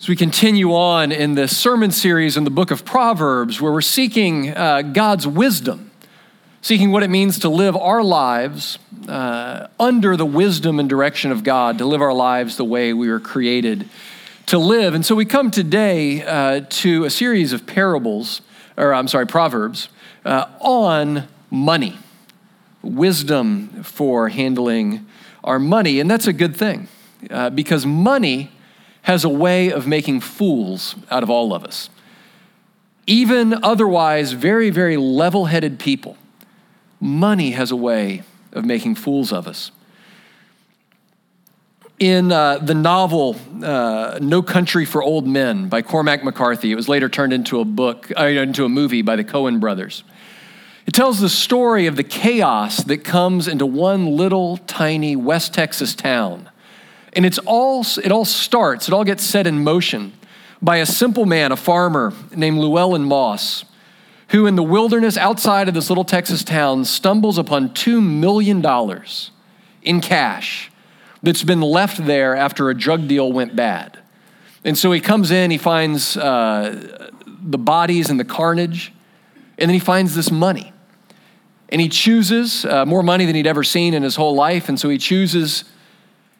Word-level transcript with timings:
As 0.00 0.08
we 0.08 0.16
continue 0.16 0.72
on 0.72 1.12
in 1.12 1.34
this 1.34 1.54
sermon 1.54 1.90
series 1.90 2.38
in 2.38 2.44
the 2.44 2.50
book 2.50 2.70
of 2.70 2.86
Proverbs, 2.86 3.60
where 3.60 3.70
we're 3.70 3.82
seeking 3.82 4.48
uh, 4.48 4.80
God's 4.80 5.26
wisdom, 5.26 5.90
seeking 6.62 6.90
what 6.90 7.02
it 7.02 7.10
means 7.10 7.40
to 7.40 7.50
live 7.50 7.76
our 7.76 8.02
lives 8.02 8.78
uh, 9.08 9.66
under 9.78 10.16
the 10.16 10.24
wisdom 10.24 10.80
and 10.80 10.88
direction 10.88 11.30
of 11.30 11.44
God, 11.44 11.76
to 11.76 11.84
live 11.84 12.00
our 12.00 12.14
lives 12.14 12.56
the 12.56 12.64
way 12.64 12.94
we 12.94 13.10
were 13.10 13.20
created 13.20 13.90
to 14.46 14.56
live. 14.56 14.94
And 14.94 15.04
so 15.04 15.14
we 15.14 15.26
come 15.26 15.50
today 15.50 16.22
uh, 16.22 16.62
to 16.66 17.04
a 17.04 17.10
series 17.10 17.52
of 17.52 17.66
parables, 17.66 18.40
or 18.78 18.94
I'm 18.94 19.06
sorry, 19.06 19.26
Proverbs, 19.26 19.90
uh, 20.24 20.46
on 20.60 21.28
money, 21.50 21.98
wisdom 22.80 23.82
for 23.82 24.30
handling 24.30 25.06
our 25.44 25.58
money. 25.58 26.00
And 26.00 26.10
that's 26.10 26.26
a 26.26 26.32
good 26.32 26.56
thing 26.56 26.88
uh, 27.28 27.50
because 27.50 27.84
money 27.84 28.50
has 29.02 29.24
a 29.24 29.28
way 29.28 29.70
of 29.72 29.86
making 29.86 30.20
fools 30.20 30.94
out 31.10 31.22
of 31.22 31.30
all 31.30 31.54
of 31.54 31.64
us. 31.64 31.90
Even 33.06 33.64
otherwise 33.64 34.32
very, 34.32 34.70
very 34.70 34.96
level 34.96 35.46
headed 35.46 35.78
people, 35.78 36.16
money 37.00 37.52
has 37.52 37.70
a 37.70 37.76
way 37.76 38.22
of 38.52 38.64
making 38.64 38.94
fools 38.94 39.32
of 39.32 39.46
us. 39.46 39.70
In 41.98 42.32
uh, 42.32 42.58
the 42.58 42.74
novel 42.74 43.36
uh, 43.62 44.18
No 44.22 44.42
Country 44.42 44.86
for 44.86 45.02
Old 45.02 45.26
Men 45.26 45.68
by 45.68 45.82
Cormac 45.82 46.24
McCarthy, 46.24 46.72
it 46.72 46.74
was 46.74 46.88
later 46.88 47.08
turned 47.08 47.32
into 47.32 47.60
a 47.60 47.64
book, 47.64 48.10
uh, 48.18 48.24
into 48.24 48.64
a 48.64 48.70
movie 48.70 49.02
by 49.02 49.16
the 49.16 49.24
Coen 49.24 49.60
brothers. 49.60 50.02
It 50.86 50.92
tells 50.92 51.20
the 51.20 51.28
story 51.28 51.86
of 51.86 51.96
the 51.96 52.02
chaos 52.02 52.78
that 52.84 53.04
comes 53.04 53.46
into 53.46 53.66
one 53.66 54.16
little 54.16 54.56
tiny 54.56 55.14
West 55.14 55.52
Texas 55.54 55.94
town 55.94 56.49
and 57.12 57.26
it's 57.26 57.38
all, 57.38 57.84
it 58.02 58.12
all 58.12 58.24
starts, 58.24 58.88
it 58.88 58.94
all 58.94 59.04
gets 59.04 59.24
set 59.24 59.46
in 59.46 59.64
motion 59.64 60.12
by 60.62 60.76
a 60.76 60.86
simple 60.86 61.26
man, 61.26 61.52
a 61.52 61.56
farmer 61.56 62.12
named 62.34 62.58
Llewellyn 62.58 63.04
Moss, 63.04 63.64
who 64.28 64.46
in 64.46 64.56
the 64.56 64.62
wilderness 64.62 65.16
outside 65.16 65.68
of 65.68 65.74
this 65.74 65.88
little 65.88 66.04
Texas 66.04 66.44
town 66.44 66.84
stumbles 66.84 67.38
upon 67.38 67.70
$2 67.70 68.02
million 68.02 68.64
in 69.82 70.00
cash 70.00 70.70
that's 71.22 71.42
been 71.42 71.60
left 71.60 72.04
there 72.04 72.36
after 72.36 72.70
a 72.70 72.74
drug 72.74 73.08
deal 73.08 73.32
went 73.32 73.56
bad. 73.56 73.98
And 74.64 74.76
so 74.76 74.92
he 74.92 75.00
comes 75.00 75.30
in, 75.30 75.50
he 75.50 75.58
finds 75.58 76.16
uh, 76.16 77.10
the 77.26 77.58
bodies 77.58 78.10
and 78.10 78.20
the 78.20 78.24
carnage, 78.24 78.92
and 79.58 79.68
then 79.68 79.74
he 79.74 79.80
finds 79.80 80.14
this 80.14 80.30
money. 80.30 80.72
And 81.70 81.80
he 81.80 81.88
chooses 81.88 82.64
uh, 82.64 82.84
more 82.84 83.02
money 83.02 83.26
than 83.26 83.34
he'd 83.34 83.46
ever 83.46 83.64
seen 83.64 83.94
in 83.94 84.02
his 84.02 84.16
whole 84.16 84.34
life, 84.34 84.68
and 84.68 84.78
so 84.78 84.88
he 84.88 84.98
chooses 84.98 85.64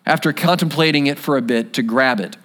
after 0.06 0.32
contemplating 0.32 1.06
it 1.06 1.18
for 1.18 1.36
a 1.36 1.42
bit, 1.42 1.72
to 1.74 1.82
grab 1.82 2.20
it. 2.20 2.36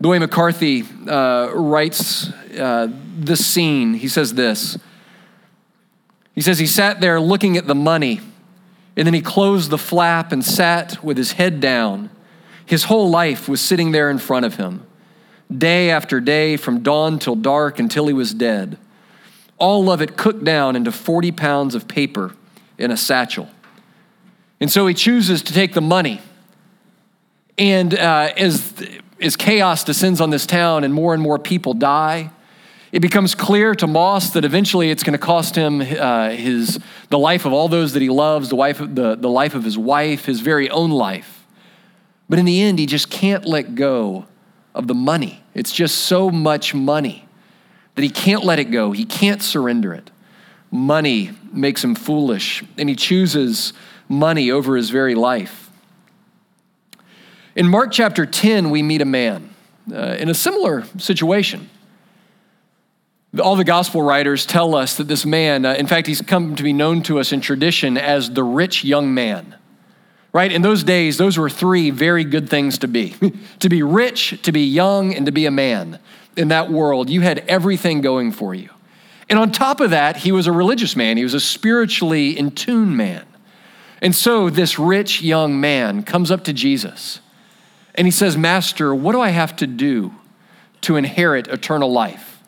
The 0.00 0.08
way 0.08 0.18
McCarthy 0.18 0.84
uh, 1.08 1.50
writes 1.54 2.30
uh, 2.56 2.88
this 3.16 3.44
scene, 3.44 3.94
he 3.94 4.08
says 4.08 4.34
this. 4.34 4.78
He 6.34 6.40
says 6.40 6.58
he 6.58 6.66
sat 6.66 7.00
there 7.00 7.20
looking 7.20 7.56
at 7.56 7.66
the 7.66 7.74
money, 7.74 8.20
and 8.96 9.06
then 9.06 9.14
he 9.14 9.20
closed 9.20 9.70
the 9.70 9.78
flap 9.78 10.30
and 10.30 10.44
sat 10.44 11.02
with 11.02 11.16
his 11.16 11.32
head 11.32 11.60
down. 11.60 12.10
His 12.64 12.84
whole 12.84 13.10
life 13.10 13.48
was 13.48 13.60
sitting 13.60 13.90
there 13.90 14.08
in 14.08 14.18
front 14.18 14.46
of 14.46 14.54
him, 14.54 14.86
day 15.56 15.90
after 15.90 16.20
day, 16.20 16.56
from 16.56 16.82
dawn 16.82 17.18
till 17.18 17.34
dark 17.34 17.80
until 17.80 18.06
he 18.06 18.12
was 18.12 18.32
dead. 18.32 18.78
All 19.56 19.90
of 19.90 20.00
it 20.00 20.16
cooked 20.16 20.44
down 20.44 20.76
into 20.76 20.92
40 20.92 21.32
pounds 21.32 21.74
of 21.74 21.88
paper 21.88 22.36
in 22.78 22.92
a 22.92 22.96
satchel. 22.96 23.48
And 24.60 24.70
so 24.70 24.86
he 24.86 24.94
chooses 24.94 25.42
to 25.42 25.52
take 25.52 25.74
the 25.74 25.80
money 25.80 26.20
and 27.58 27.94
uh, 27.94 28.32
as, 28.36 28.72
as 29.20 29.36
chaos 29.36 29.84
descends 29.84 30.20
on 30.20 30.30
this 30.30 30.46
town 30.46 30.84
and 30.84 30.94
more 30.94 31.12
and 31.12 31.22
more 31.22 31.38
people 31.38 31.74
die, 31.74 32.30
it 32.92 33.00
becomes 33.00 33.34
clear 33.34 33.74
to 33.74 33.86
Moss 33.86 34.30
that 34.30 34.44
eventually 34.44 34.90
it's 34.90 35.02
going 35.02 35.12
to 35.12 35.18
cost 35.18 35.54
him 35.54 35.80
uh, 35.80 36.30
his, 36.30 36.78
the 37.10 37.18
life 37.18 37.44
of 37.44 37.52
all 37.52 37.68
those 37.68 37.92
that 37.92 38.00
he 38.00 38.08
loves, 38.08 38.48
the, 38.48 38.56
wife, 38.56 38.78
the, 38.78 39.16
the 39.16 39.28
life 39.28 39.54
of 39.54 39.64
his 39.64 39.76
wife, 39.76 40.24
his 40.24 40.40
very 40.40 40.70
own 40.70 40.90
life. 40.90 41.46
But 42.28 42.38
in 42.38 42.44
the 42.44 42.62
end, 42.62 42.78
he 42.78 42.86
just 42.86 43.10
can't 43.10 43.44
let 43.44 43.74
go 43.74 44.26
of 44.74 44.86
the 44.86 44.94
money. 44.94 45.42
It's 45.54 45.72
just 45.72 45.96
so 45.96 46.30
much 46.30 46.74
money 46.74 47.26
that 47.94 48.02
he 48.02 48.10
can't 48.10 48.44
let 48.44 48.58
it 48.58 48.70
go. 48.70 48.92
He 48.92 49.04
can't 49.04 49.42
surrender 49.42 49.92
it. 49.92 50.10
Money 50.70 51.32
makes 51.52 51.82
him 51.82 51.94
foolish, 51.94 52.62
and 52.76 52.88
he 52.88 52.94
chooses 52.94 53.72
money 54.08 54.50
over 54.50 54.76
his 54.76 54.90
very 54.90 55.14
life. 55.14 55.67
In 57.58 57.66
Mark 57.66 57.90
chapter 57.90 58.24
10, 58.24 58.70
we 58.70 58.84
meet 58.84 59.00
a 59.00 59.04
man 59.04 59.52
uh, 59.92 60.14
in 60.16 60.28
a 60.28 60.34
similar 60.34 60.84
situation. 60.96 61.68
All 63.42 63.56
the 63.56 63.64
gospel 63.64 64.00
writers 64.00 64.46
tell 64.46 64.76
us 64.76 64.96
that 64.98 65.08
this 65.08 65.26
man, 65.26 65.66
uh, 65.66 65.74
in 65.74 65.88
fact, 65.88 66.06
he's 66.06 66.22
come 66.22 66.54
to 66.54 66.62
be 66.62 66.72
known 66.72 67.02
to 67.02 67.18
us 67.18 67.32
in 67.32 67.40
tradition 67.40 67.98
as 67.98 68.30
the 68.30 68.44
rich 68.44 68.84
young 68.84 69.12
man. 69.12 69.56
Right? 70.32 70.52
In 70.52 70.62
those 70.62 70.84
days, 70.84 71.18
those 71.18 71.36
were 71.36 71.50
three 71.50 71.90
very 71.90 72.22
good 72.22 72.48
things 72.48 72.78
to 72.78 72.86
be 72.86 73.16
to 73.58 73.68
be 73.68 73.82
rich, 73.82 74.40
to 74.42 74.52
be 74.52 74.64
young, 74.64 75.12
and 75.12 75.26
to 75.26 75.32
be 75.32 75.44
a 75.44 75.50
man. 75.50 75.98
In 76.36 76.46
that 76.48 76.70
world, 76.70 77.10
you 77.10 77.22
had 77.22 77.40
everything 77.48 78.02
going 78.02 78.30
for 78.30 78.54
you. 78.54 78.70
And 79.28 79.36
on 79.36 79.50
top 79.50 79.80
of 79.80 79.90
that, 79.90 80.18
he 80.18 80.30
was 80.30 80.46
a 80.46 80.52
religious 80.52 80.94
man, 80.94 81.16
he 81.16 81.24
was 81.24 81.34
a 81.34 81.40
spiritually 81.40 82.38
in 82.38 82.52
tune 82.52 82.96
man. 82.96 83.26
And 84.00 84.14
so 84.14 84.48
this 84.48 84.78
rich 84.78 85.22
young 85.22 85.60
man 85.60 86.04
comes 86.04 86.30
up 86.30 86.44
to 86.44 86.52
Jesus 86.52 87.18
and 87.98 88.06
he 88.06 88.12
says, 88.12 88.36
Master, 88.36 88.94
what 88.94 89.10
do 89.10 89.20
I 89.20 89.30
have 89.30 89.56
to 89.56 89.66
do 89.66 90.14
to 90.82 90.94
inherit 90.94 91.48
eternal 91.48 91.90
life? 91.90 92.40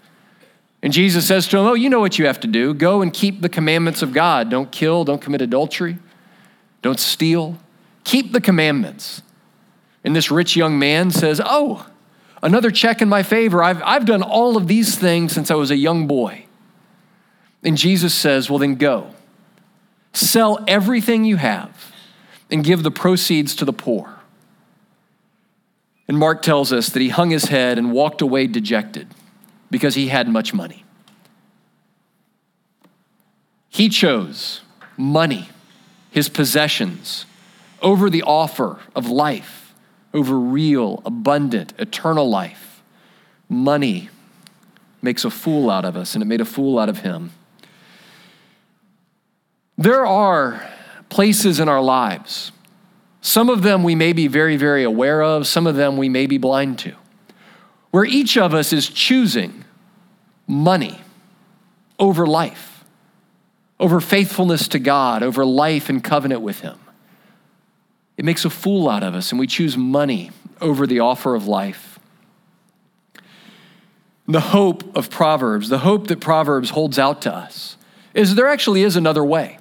And 0.80 0.92
Jesus 0.92 1.26
says 1.26 1.48
to 1.48 1.58
him, 1.58 1.66
Oh, 1.66 1.74
you 1.74 1.90
know 1.90 1.98
what 1.98 2.20
you 2.20 2.26
have 2.26 2.38
to 2.40 2.46
do. 2.46 2.72
Go 2.72 3.02
and 3.02 3.12
keep 3.12 3.40
the 3.40 3.48
commandments 3.48 4.00
of 4.00 4.12
God. 4.12 4.48
Don't 4.48 4.70
kill, 4.70 5.04
don't 5.04 5.20
commit 5.20 5.42
adultery, 5.42 5.98
don't 6.82 7.00
steal. 7.00 7.58
Keep 8.04 8.32
the 8.32 8.40
commandments. 8.40 9.22
And 10.04 10.14
this 10.14 10.30
rich 10.30 10.54
young 10.54 10.78
man 10.78 11.10
says, 11.10 11.40
Oh, 11.44 11.84
another 12.42 12.70
check 12.70 13.02
in 13.02 13.08
my 13.08 13.24
favor. 13.24 13.60
I've, 13.60 13.82
I've 13.82 14.06
done 14.06 14.22
all 14.22 14.56
of 14.56 14.68
these 14.68 14.96
things 14.96 15.32
since 15.32 15.50
I 15.50 15.56
was 15.56 15.72
a 15.72 15.76
young 15.76 16.06
boy. 16.06 16.46
And 17.64 17.76
Jesus 17.76 18.14
says, 18.14 18.48
Well, 18.48 18.60
then 18.60 18.76
go. 18.76 19.10
Sell 20.12 20.64
everything 20.68 21.24
you 21.24 21.36
have 21.36 21.92
and 22.52 22.62
give 22.62 22.84
the 22.84 22.90
proceeds 22.92 23.56
to 23.56 23.64
the 23.64 23.72
poor 23.72 24.19
and 26.10 26.18
Mark 26.18 26.42
tells 26.42 26.72
us 26.72 26.88
that 26.88 27.00
he 27.00 27.10
hung 27.10 27.30
his 27.30 27.44
head 27.44 27.78
and 27.78 27.92
walked 27.92 28.20
away 28.20 28.48
dejected 28.48 29.06
because 29.70 29.94
he 29.94 30.08
had 30.08 30.28
much 30.28 30.52
money. 30.52 30.82
He 33.68 33.88
chose 33.88 34.62
money, 34.96 35.50
his 36.10 36.28
possessions, 36.28 37.26
over 37.80 38.10
the 38.10 38.24
offer 38.24 38.80
of 38.96 39.08
life, 39.08 39.72
over 40.12 40.36
real, 40.36 41.00
abundant, 41.04 41.74
eternal 41.78 42.28
life. 42.28 42.82
Money 43.48 44.08
makes 45.00 45.24
a 45.24 45.30
fool 45.30 45.70
out 45.70 45.84
of 45.84 45.96
us, 45.96 46.16
and 46.16 46.22
it 46.22 46.26
made 46.26 46.40
a 46.40 46.44
fool 46.44 46.80
out 46.80 46.88
of 46.88 47.02
him. 47.02 47.30
There 49.78 50.04
are 50.04 50.68
places 51.08 51.60
in 51.60 51.68
our 51.68 51.80
lives 51.80 52.50
some 53.20 53.50
of 53.50 53.62
them 53.62 53.82
we 53.82 53.94
may 53.94 54.12
be 54.12 54.28
very, 54.28 54.56
very 54.56 54.82
aware 54.82 55.22
of, 55.22 55.46
some 55.46 55.66
of 55.66 55.76
them 55.76 55.96
we 55.96 56.08
may 56.08 56.26
be 56.26 56.38
blind 56.38 56.78
to, 56.80 56.94
where 57.90 58.04
each 58.04 58.36
of 58.36 58.54
us 58.54 58.72
is 58.72 58.88
choosing 58.88 59.64
money 60.46 61.00
over 61.98 62.26
life, 62.26 62.84
over 63.78 64.00
faithfulness 64.00 64.68
to 64.68 64.78
God, 64.78 65.22
over 65.22 65.44
life 65.44 65.88
and 65.88 66.02
covenant 66.02 66.40
with 66.40 66.60
Him. 66.60 66.78
It 68.16 68.24
makes 68.24 68.44
a 68.44 68.50
fool 68.50 68.88
out 68.88 69.02
of 69.02 69.14
us, 69.14 69.30
and 69.30 69.38
we 69.38 69.46
choose 69.46 69.76
money 69.76 70.30
over 70.60 70.86
the 70.86 71.00
offer 71.00 71.34
of 71.34 71.46
life. 71.46 71.98
The 74.26 74.40
hope 74.40 74.96
of 74.96 75.10
Proverbs, 75.10 75.68
the 75.68 75.78
hope 75.78 76.08
that 76.08 76.20
Proverbs 76.20 76.70
holds 76.70 76.98
out 76.98 77.22
to 77.22 77.34
us, 77.34 77.76
is 78.14 78.34
there 78.34 78.48
actually 78.48 78.82
is 78.82 78.96
another 78.96 79.24
way. 79.24 79.59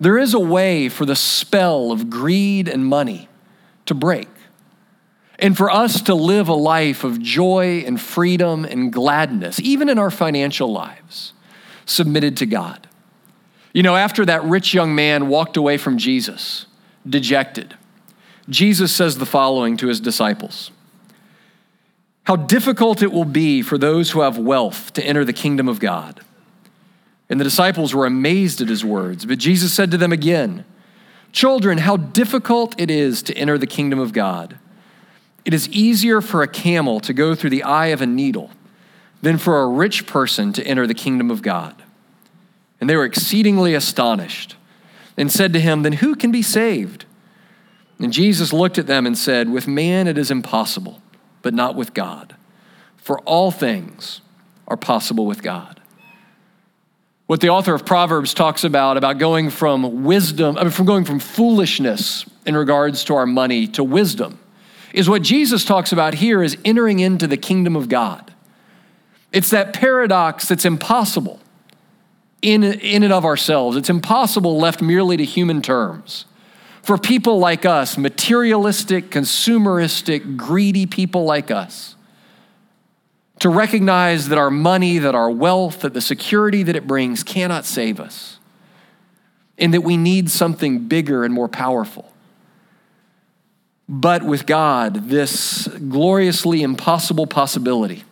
There 0.00 0.16
is 0.16 0.32
a 0.32 0.40
way 0.40 0.88
for 0.88 1.04
the 1.04 1.14
spell 1.14 1.92
of 1.92 2.08
greed 2.08 2.68
and 2.68 2.86
money 2.86 3.28
to 3.84 3.94
break. 3.94 4.28
And 5.38 5.56
for 5.56 5.70
us 5.70 6.02
to 6.02 6.14
live 6.14 6.48
a 6.48 6.54
life 6.54 7.04
of 7.04 7.20
joy 7.20 7.84
and 7.86 8.00
freedom 8.00 8.64
and 8.64 8.92
gladness, 8.92 9.60
even 9.60 9.88
in 9.88 9.98
our 9.98 10.10
financial 10.10 10.72
lives, 10.72 11.34
submitted 11.84 12.36
to 12.38 12.46
God. 12.46 12.88
You 13.72 13.82
know, 13.82 13.96
after 13.96 14.24
that 14.26 14.42
rich 14.44 14.74
young 14.74 14.94
man 14.94 15.28
walked 15.28 15.56
away 15.56 15.76
from 15.76 15.98
Jesus, 15.98 16.66
dejected, 17.08 17.74
Jesus 18.48 18.92
says 18.92 19.18
the 19.18 19.26
following 19.26 19.76
to 19.78 19.86
his 19.86 20.00
disciples 20.00 20.70
How 22.24 22.36
difficult 22.36 23.02
it 23.02 23.12
will 23.12 23.24
be 23.24 23.62
for 23.62 23.78
those 23.78 24.10
who 24.10 24.20
have 24.20 24.38
wealth 24.38 24.92
to 24.94 25.04
enter 25.04 25.24
the 25.24 25.32
kingdom 25.32 25.68
of 25.68 25.78
God. 25.78 26.20
And 27.30 27.38
the 27.38 27.44
disciples 27.44 27.94
were 27.94 28.06
amazed 28.06 28.60
at 28.60 28.68
his 28.68 28.84
words. 28.84 29.24
But 29.24 29.38
Jesus 29.38 29.72
said 29.72 29.92
to 29.92 29.96
them 29.96 30.12
again, 30.12 30.64
Children, 31.32 31.78
how 31.78 31.96
difficult 31.96 32.78
it 32.78 32.90
is 32.90 33.22
to 33.22 33.34
enter 33.34 33.56
the 33.56 33.68
kingdom 33.68 34.00
of 34.00 34.12
God. 34.12 34.58
It 35.44 35.54
is 35.54 35.68
easier 35.68 36.20
for 36.20 36.42
a 36.42 36.48
camel 36.48 36.98
to 37.00 37.12
go 37.12 37.36
through 37.36 37.50
the 37.50 37.62
eye 37.62 37.86
of 37.86 38.02
a 38.02 38.06
needle 38.06 38.50
than 39.22 39.38
for 39.38 39.62
a 39.62 39.68
rich 39.68 40.06
person 40.06 40.52
to 40.54 40.66
enter 40.66 40.86
the 40.88 40.94
kingdom 40.94 41.30
of 41.30 41.40
God. 41.40 41.82
And 42.80 42.90
they 42.90 42.96
were 42.96 43.04
exceedingly 43.04 43.74
astonished 43.74 44.56
and 45.16 45.30
said 45.30 45.52
to 45.52 45.60
him, 45.60 45.82
Then 45.82 45.94
who 45.94 46.16
can 46.16 46.32
be 46.32 46.42
saved? 46.42 47.04
And 47.98 48.12
Jesus 48.12 48.52
looked 48.52 48.78
at 48.78 48.86
them 48.86 49.06
and 49.06 49.16
said, 49.16 49.50
With 49.50 49.68
man 49.68 50.08
it 50.08 50.18
is 50.18 50.30
impossible, 50.30 51.00
but 51.42 51.54
not 51.54 51.76
with 51.76 51.94
God. 51.94 52.34
For 52.96 53.20
all 53.20 53.50
things 53.50 54.20
are 54.66 54.76
possible 54.76 55.26
with 55.26 55.42
God. 55.42 55.79
What 57.30 57.40
the 57.40 57.50
author 57.50 57.72
of 57.74 57.86
Proverbs 57.86 58.34
talks 58.34 58.64
about, 58.64 58.96
about 58.96 59.18
going 59.18 59.50
from 59.50 60.02
wisdom, 60.02 60.58
I 60.58 60.64
mean, 60.64 60.72
from 60.72 60.84
going 60.84 61.04
from 61.04 61.20
foolishness 61.20 62.26
in 62.44 62.56
regards 62.56 63.04
to 63.04 63.14
our 63.14 63.24
money 63.24 63.68
to 63.68 63.84
wisdom, 63.84 64.40
is 64.92 65.08
what 65.08 65.22
Jesus 65.22 65.64
talks 65.64 65.92
about 65.92 66.14
here 66.14 66.42
is 66.42 66.58
entering 66.64 66.98
into 66.98 67.28
the 67.28 67.36
kingdom 67.36 67.76
of 67.76 67.88
God. 67.88 68.34
It's 69.30 69.50
that 69.50 69.72
paradox 69.72 70.48
that's 70.48 70.64
impossible 70.64 71.38
in, 72.42 72.64
in 72.64 73.04
and 73.04 73.12
of 73.12 73.24
ourselves. 73.24 73.76
It's 73.76 73.90
impossible 73.90 74.58
left 74.58 74.82
merely 74.82 75.16
to 75.16 75.24
human 75.24 75.62
terms. 75.62 76.24
For 76.82 76.98
people 76.98 77.38
like 77.38 77.64
us, 77.64 77.96
materialistic, 77.96 79.08
consumeristic, 79.08 80.36
greedy 80.36 80.84
people 80.84 81.26
like 81.26 81.52
us, 81.52 81.94
to 83.40 83.48
recognize 83.48 84.28
that 84.28 84.38
our 84.38 84.50
money, 84.50 84.98
that 84.98 85.14
our 85.14 85.30
wealth, 85.30 85.80
that 85.80 85.94
the 85.94 86.00
security 86.00 86.62
that 86.62 86.76
it 86.76 86.86
brings 86.86 87.22
cannot 87.22 87.64
save 87.64 87.98
us, 87.98 88.38
and 89.58 89.74
that 89.74 89.80
we 89.82 89.96
need 89.96 90.30
something 90.30 90.86
bigger 90.86 91.24
and 91.24 91.34
more 91.34 91.48
powerful. 91.48 92.12
But 93.88 94.22
with 94.22 94.46
God, 94.46 95.08
this 95.08 95.66
gloriously 95.66 96.62
impossible 96.62 97.26
possibility 97.26 98.04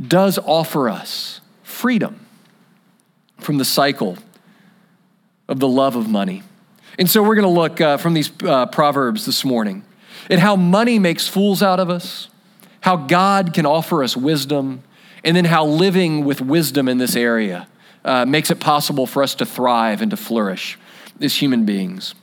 does 0.00 0.38
offer 0.38 0.88
us 0.88 1.40
freedom 1.62 2.18
from 3.38 3.58
the 3.58 3.64
cycle 3.64 4.18
of 5.46 5.60
the 5.60 5.68
love 5.68 5.94
of 5.94 6.08
money. 6.08 6.42
And 6.98 7.08
so 7.08 7.22
we're 7.22 7.34
going 7.34 7.54
to 7.54 7.60
look 7.60 7.80
uh, 7.80 7.96
from 7.98 8.14
these 8.14 8.32
uh, 8.42 8.66
Proverbs 8.66 9.26
this 9.26 9.44
morning 9.44 9.84
at 10.28 10.38
how 10.38 10.56
money 10.56 10.98
makes 10.98 11.28
fools 11.28 11.62
out 11.62 11.78
of 11.78 11.90
us, 11.90 12.28
how 12.80 12.96
God 12.96 13.52
can 13.52 13.66
offer 13.66 14.02
us 14.02 14.16
wisdom, 14.16 14.82
and 15.24 15.36
then 15.36 15.44
how 15.44 15.66
living 15.66 16.24
with 16.24 16.40
wisdom 16.40 16.88
in 16.88 16.98
this 16.98 17.14
area 17.14 17.68
uh, 18.04 18.24
makes 18.24 18.50
it 18.50 18.58
possible 18.60 19.06
for 19.06 19.22
us 19.22 19.34
to 19.36 19.46
thrive 19.46 20.00
and 20.00 20.10
to 20.10 20.16
flourish 20.16 20.78
as 21.20 21.36
human 21.36 21.64
beings. 21.64 22.14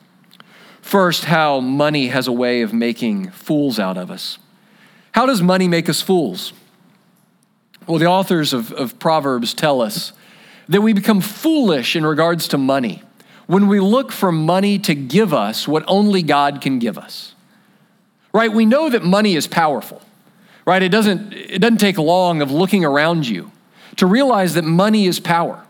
First, 0.82 1.26
how 1.26 1.60
money 1.60 2.08
has 2.08 2.28
a 2.28 2.32
way 2.32 2.62
of 2.62 2.74
making 2.74 3.32
fools 3.32 3.78
out 3.78 3.98
of 3.98 4.10
us. 4.10 4.40
How 5.12 5.26
does 5.26 5.42
money 5.42 5.68
make 5.68 5.90
us 5.90 6.02
fools? 6.02 6.54
Well, 7.86 8.00
the 8.00 8.06
authors 8.06 8.54
of, 8.54 8.72
of 8.74 8.98
Proverbs 9.00 9.54
tell 9.54 9.82
us 9.82 10.14
that 10.68 10.82
we 10.82 10.94
become 10.94 11.22
foolish 11.22 11.96
in 11.96 12.06
regards 12.06 12.48
to 12.50 12.58
money 12.58 13.04
when 13.48 13.68
we 13.68 13.80
look 13.80 14.12
for 14.12 14.32
money 14.32 14.78
to 14.80 14.94
give 14.94 15.34
us 15.34 15.68
what 15.68 15.84
only 15.88 16.22
God 16.22 16.62
can 16.62 16.80
give 16.80 16.98
us. 16.98 17.34
Right? 18.34 18.52
We 18.52 18.66
know 18.66 18.90
that 18.90 19.04
money 19.04 19.36
is 19.36 19.48
powerful. 19.48 20.02
Right? 20.68 20.84
It 20.84 20.90
doesn't 20.90 21.34
it 21.34 21.60
doesn't 21.60 21.78
take 21.78 21.98
long 21.98 22.42
of 22.42 22.52
looking 22.52 22.84
around 22.84 23.26
you 23.26 23.52
to 23.96 24.06
realize 24.06 24.54
that 24.56 24.66
money 24.66 25.08
is 25.08 25.20
power. 25.20 25.64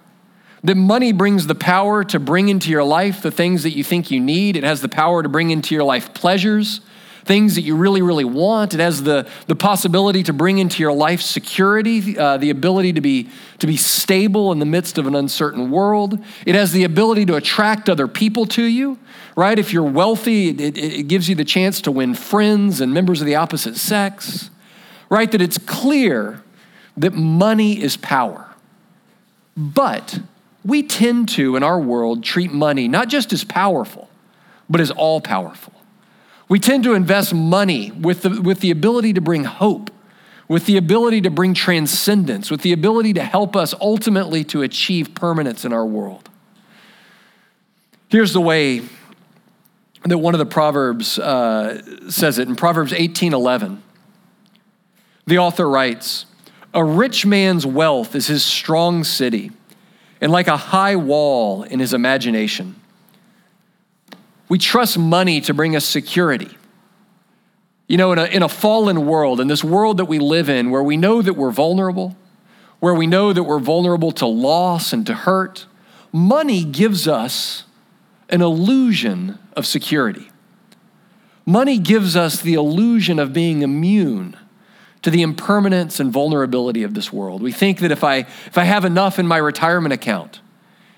That 0.64 0.76
money 0.76 1.14
brings 1.14 1.46
the 1.46 1.56
power 1.56 2.04
to 2.06 2.20
bring 2.20 2.50
into 2.50 2.72
your 2.72 2.84
life 2.84 3.22
the 3.22 3.30
things 3.32 3.62
that 3.62 3.78
you 3.78 3.84
think 3.84 4.10
you 4.10 4.20
need. 4.20 4.58
It 4.58 4.64
has 4.64 4.82
the 4.82 4.90
power 4.90 5.22
to 5.22 5.30
bring 5.30 5.52
into 5.52 5.76
your 5.76 5.84
life 5.84 6.14
pleasures 6.16 6.82
things 7.28 7.56
that 7.56 7.62
you 7.62 7.76
really, 7.76 8.02
really 8.02 8.26
want. 8.26 8.74
It 8.74 8.80
has 8.80 9.04
the, 9.04 9.28
the 9.46 9.56
possibility 9.56 10.24
to 10.24 10.34
bring 10.34 10.58
into 10.58 10.82
your 10.82 10.94
life 10.94 11.22
security, 11.22 12.18
uh, 12.18 12.38
the 12.38 12.50
ability 12.50 12.94
to 12.94 13.02
be, 13.02 13.30
to 13.60 13.68
be 13.68 13.78
stable 13.78 14.52
in 14.54 14.60
the 14.60 14.66
midst 14.66 14.98
of 14.98 15.06
an 15.06 15.14
uncertain 15.14 15.70
world. 15.70 16.24
It 16.46 16.56
has 16.56 16.72
the 16.72 16.86
ability 16.86 17.26
to 17.26 17.36
attract 17.36 17.90
other 17.90 18.08
people 18.08 18.46
to 18.48 18.64
you, 18.64 18.98
right? 19.36 19.60
If 19.60 19.74
you're 19.74 19.84
wealthy, 19.84 20.50
it, 20.50 20.78
it 20.78 21.08
gives 21.08 21.28
you 21.28 21.36
the 21.36 21.46
chance 21.46 21.82
to 21.82 21.92
win 21.92 22.16
friends 22.16 22.82
and 22.82 22.94
members 22.94 23.20
of 23.20 23.28
the 23.28 23.36
opposite 23.36 23.76
sex, 23.76 24.50
right? 25.10 25.32
That 25.32 25.42
it's 25.42 25.58
clear 25.58 26.42
that 26.98 27.14
money 27.14 27.82
is 27.82 27.98
power. 27.98 28.54
But 29.56 30.20
we 30.64 30.84
tend 30.84 31.30
to, 31.30 31.56
in 31.56 31.64
our 31.64 31.80
world, 31.80 32.24
treat 32.24 32.52
money 32.52 32.88
not 32.88 33.08
just 33.08 33.34
as 33.34 33.44
powerful, 33.44 34.10
but 34.70 34.82
as 34.82 34.92
all 34.92 35.22
powerful. 35.22 35.74
We 36.50 36.60
tend 36.60 36.84
to 36.86 36.94
invest 36.94 37.34
money 37.34 37.92
with 37.92 38.22
the, 38.22 38.42
with 38.42 38.60
the 38.60 38.72
ability 38.72 39.14
to 39.14 39.22
bring 39.22 39.44
hope, 39.44 39.92
with 40.48 40.66
the 40.66 40.78
ability 40.78 41.22
to 41.22 41.30
bring 41.30 41.54
transcendence, 41.54 42.50
with 42.50 42.62
the 42.62 42.72
ability 42.72 43.14
to 43.14 43.24
help 43.24 43.56
us 43.56 43.74
ultimately 43.82 44.44
to 44.46 44.62
achieve 44.62 45.14
permanence 45.14 45.66
in 45.66 45.74
our 45.74 45.86
world. 45.86 46.30
Here's 48.10 48.32
the 48.32 48.42
way 48.42 48.82
that 50.04 50.18
one 50.18 50.34
of 50.34 50.40
the 50.40 50.46
Proverbs 50.46 51.20
uh, 51.20 52.10
says 52.10 52.40
it 52.40 52.48
in 52.48 52.56
Proverbs 52.56 52.94
18 52.94 53.34
11. 53.34 53.84
The 55.28 55.38
author 55.38 55.70
writes, 55.70 56.26
A 56.74 56.84
rich 56.84 57.26
man's 57.26 57.66
wealth 57.66 58.16
is 58.16 58.28
his 58.28 58.44
strong 58.44 59.04
city, 59.04 59.52
and 60.22 60.32
like 60.32 60.48
a 60.48 60.58
high 60.58 60.96
wall 60.96 61.64
in 61.64 61.80
his 61.80 61.94
imagination. 61.94 62.76
We 64.50 64.58
trust 64.58 64.98
money 64.98 65.42
to 65.42 65.54
bring 65.54 65.76
us 65.76 65.86
security. 65.86 66.58
You 67.88 67.98
know, 67.98 68.14
in 68.14 68.20
a, 68.20 68.26
in 68.26 68.42
a 68.42 68.50
fallen 68.50 69.06
world, 69.06 69.42
in 69.42 69.48
this 69.48 69.64
world 69.64 69.98
that 69.98 70.06
we 70.06 70.20
live 70.20 70.50
in, 70.50 70.72
where 70.72 70.84
we 70.84 70.96
know 70.96 71.22
that 71.22 71.34
we're 71.34 71.52
vulnerable, 71.52 72.16
where 72.80 72.94
we 72.94 73.06
know 73.06 73.34
that 73.34 73.44
we're 73.44 73.60
vulnerable 73.60 74.14
to 74.14 74.26
loss 74.26 74.94
and 74.94 75.06
to 75.08 75.14
hurt, 75.14 75.66
money 76.14 76.64
gives 76.64 77.06
us 77.08 77.66
an 78.30 78.42
illusion 78.42 79.40
of 79.58 79.66
security. 79.66 80.30
Money 81.46 81.78
gives 81.78 82.16
us 82.16 82.42
the 82.42 82.54
illusion 82.54 83.20
of 83.20 83.34
being 83.34 83.62
immune 83.62 84.38
to 85.08 85.12
the 85.12 85.22
impermanence 85.22 86.02
and 86.02 86.12
vulnerability 86.12 86.84
of 86.84 86.94
this 86.94 87.14
world. 87.14 87.42
We 87.42 87.54
think 87.54 87.80
that 87.80 87.94
if 87.94 88.04
I, 88.04 88.18
if 88.18 88.58
I 88.58 88.66
have 88.66 88.84
enough 88.84 89.20
in 89.20 89.26
my 89.26 89.38
retirement 89.38 89.94
account, 89.94 90.42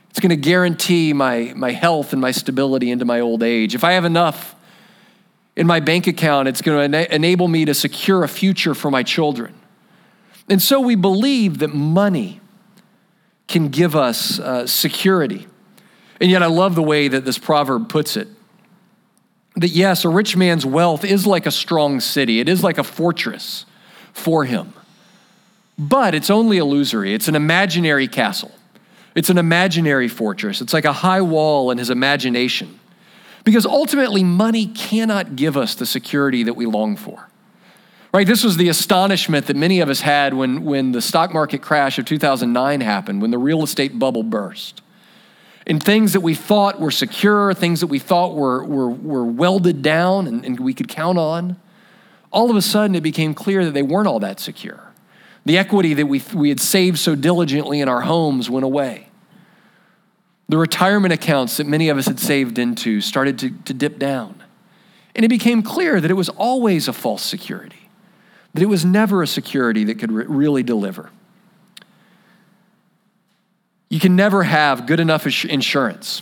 it's 0.09 0.19
going 0.19 0.31
to 0.31 0.35
guarantee 0.35 1.13
my, 1.13 1.53
my 1.55 1.73
health 1.73 2.11
and 2.11 2.19
my 2.19 2.31
stability 2.31 2.89
into 2.89 3.05
my 3.05 3.19
old 3.19 3.43
age. 3.43 3.75
If 3.75 3.83
I 3.83 3.91
have 3.91 4.05
enough 4.05 4.55
in 5.55 5.67
my 5.67 5.79
bank 5.79 6.07
account, 6.07 6.47
it's 6.47 6.63
going 6.63 6.91
to 6.91 6.97
ena- 6.97 7.07
enable 7.13 7.47
me 7.47 7.65
to 7.65 7.75
secure 7.75 8.23
a 8.23 8.27
future 8.27 8.73
for 8.73 8.89
my 8.89 9.03
children. 9.03 9.53
And 10.49 10.59
so 10.59 10.79
we 10.79 10.95
believe 10.95 11.59
that 11.59 11.75
money 11.75 12.41
can 13.47 13.67
give 13.67 13.95
us 13.95 14.39
uh, 14.39 14.65
security. 14.65 15.45
And 16.19 16.31
yet, 16.31 16.41
I 16.41 16.47
love 16.47 16.73
the 16.73 16.81
way 16.81 17.09
that 17.09 17.25
this 17.25 17.37
proverb 17.37 17.89
puts 17.89 18.17
it 18.17 18.27
that 19.55 19.67
yes, 19.67 20.03
a 20.03 20.09
rich 20.09 20.35
man's 20.35 20.65
wealth 20.65 21.05
is 21.05 21.27
like 21.27 21.45
a 21.45 21.51
strong 21.51 21.99
city, 21.99 22.39
it 22.39 22.49
is 22.49 22.63
like 22.63 22.79
a 22.79 22.83
fortress 22.83 23.65
for 24.19 24.45
him. 24.45 24.73
But 25.77 26.13
it's 26.13 26.29
only 26.29 26.57
illusory, 26.57 27.13
it's 27.13 27.27
an 27.27 27.35
imaginary 27.35 28.07
castle. 28.07 28.51
It's 29.15 29.29
an 29.29 29.37
imaginary 29.37 30.07
fortress. 30.07 30.61
It's 30.61 30.73
like 30.73 30.85
a 30.85 30.93
high 30.93 31.21
wall 31.21 31.71
in 31.71 31.77
his 31.77 31.89
imagination. 31.89 32.79
Because 33.43 33.65
ultimately, 33.65 34.23
money 34.23 34.67
cannot 34.67 35.35
give 35.35 35.57
us 35.57 35.75
the 35.75 35.85
security 35.85 36.43
that 36.43 36.53
we 36.53 36.65
long 36.65 36.95
for. 36.95 37.27
Right? 38.13 38.27
This 38.27 38.43
was 38.43 38.57
the 38.57 38.69
astonishment 38.69 39.47
that 39.47 39.55
many 39.55 39.79
of 39.81 39.89
us 39.89 40.01
had 40.01 40.33
when, 40.33 40.63
when 40.63 40.91
the 40.91 41.01
stock 41.01 41.33
market 41.33 41.61
crash 41.61 41.99
of 41.99 42.05
2009 42.05 42.81
happened, 42.81 43.21
when 43.21 43.31
the 43.31 43.37
real 43.37 43.63
estate 43.63 43.97
bubble 43.97 44.23
burst. 44.23 44.81
And 45.67 45.81
things 45.81 46.13
that 46.13 46.21
we 46.21 46.33
thought 46.33 46.79
were 46.79 46.91
secure, 46.91 47.53
things 47.53 47.81
that 47.81 47.87
we 47.87 47.99
thought 47.99 48.35
were, 48.35 48.63
were, 48.63 48.89
were 48.89 49.25
welded 49.25 49.81
down 49.81 50.27
and, 50.27 50.43
and 50.43 50.59
we 50.59 50.73
could 50.73 50.87
count 50.87 51.17
on, 51.17 51.57
all 52.31 52.49
of 52.49 52.55
a 52.55 52.61
sudden 52.61 52.95
it 52.95 53.01
became 53.01 53.33
clear 53.33 53.65
that 53.65 53.71
they 53.71 53.81
weren't 53.81 54.07
all 54.07 54.19
that 54.19 54.39
secure. 54.39 54.91
The 55.45 55.57
equity 55.57 55.93
that 55.95 56.05
we, 56.05 56.21
we 56.33 56.49
had 56.49 56.59
saved 56.59 56.99
so 56.99 57.15
diligently 57.15 57.79
in 57.79 57.89
our 57.89 58.01
homes 58.01 58.49
went 58.49 58.65
away. 58.65 59.07
The 60.47 60.57
retirement 60.57 61.13
accounts 61.13 61.57
that 61.57 61.67
many 61.67 61.89
of 61.89 61.97
us 61.97 62.05
had 62.05 62.19
saved 62.19 62.59
into 62.59 63.01
started 63.01 63.39
to, 63.39 63.49
to 63.65 63.73
dip 63.73 63.99
down. 63.99 64.43
And 65.15 65.25
it 65.25 65.29
became 65.29 65.63
clear 65.63 65.99
that 65.99 66.09
it 66.09 66.15
was 66.15 66.29
always 66.29 66.87
a 66.87 66.93
false 66.93 67.23
security, 67.23 67.89
that 68.53 68.61
it 68.61 68.67
was 68.67 68.85
never 68.85 69.23
a 69.23 69.27
security 69.27 69.83
that 69.85 69.99
could 69.99 70.11
re- 70.11 70.25
really 70.27 70.63
deliver. 70.63 71.09
You 73.89 73.99
can 73.99 74.15
never 74.15 74.43
have 74.43 74.85
good 74.85 74.99
enough 74.99 75.25
insurance 75.45 76.21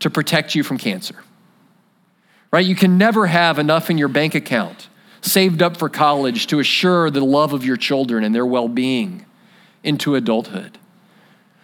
to 0.00 0.10
protect 0.10 0.54
you 0.54 0.62
from 0.62 0.76
cancer. 0.76 1.16
Right? 2.50 2.64
You 2.64 2.76
can 2.76 2.98
never 2.98 3.26
have 3.26 3.58
enough 3.58 3.90
in 3.90 3.96
your 3.96 4.08
bank 4.08 4.34
account 4.34 4.88
saved 5.24 5.62
up 5.62 5.76
for 5.76 5.88
college 5.88 6.46
to 6.48 6.58
assure 6.58 7.10
the 7.10 7.24
love 7.24 7.52
of 7.52 7.64
your 7.64 7.76
children 7.76 8.24
and 8.24 8.34
their 8.34 8.46
well 8.46 8.68
being 8.68 9.24
into 9.82 10.14
adulthood. 10.14 10.78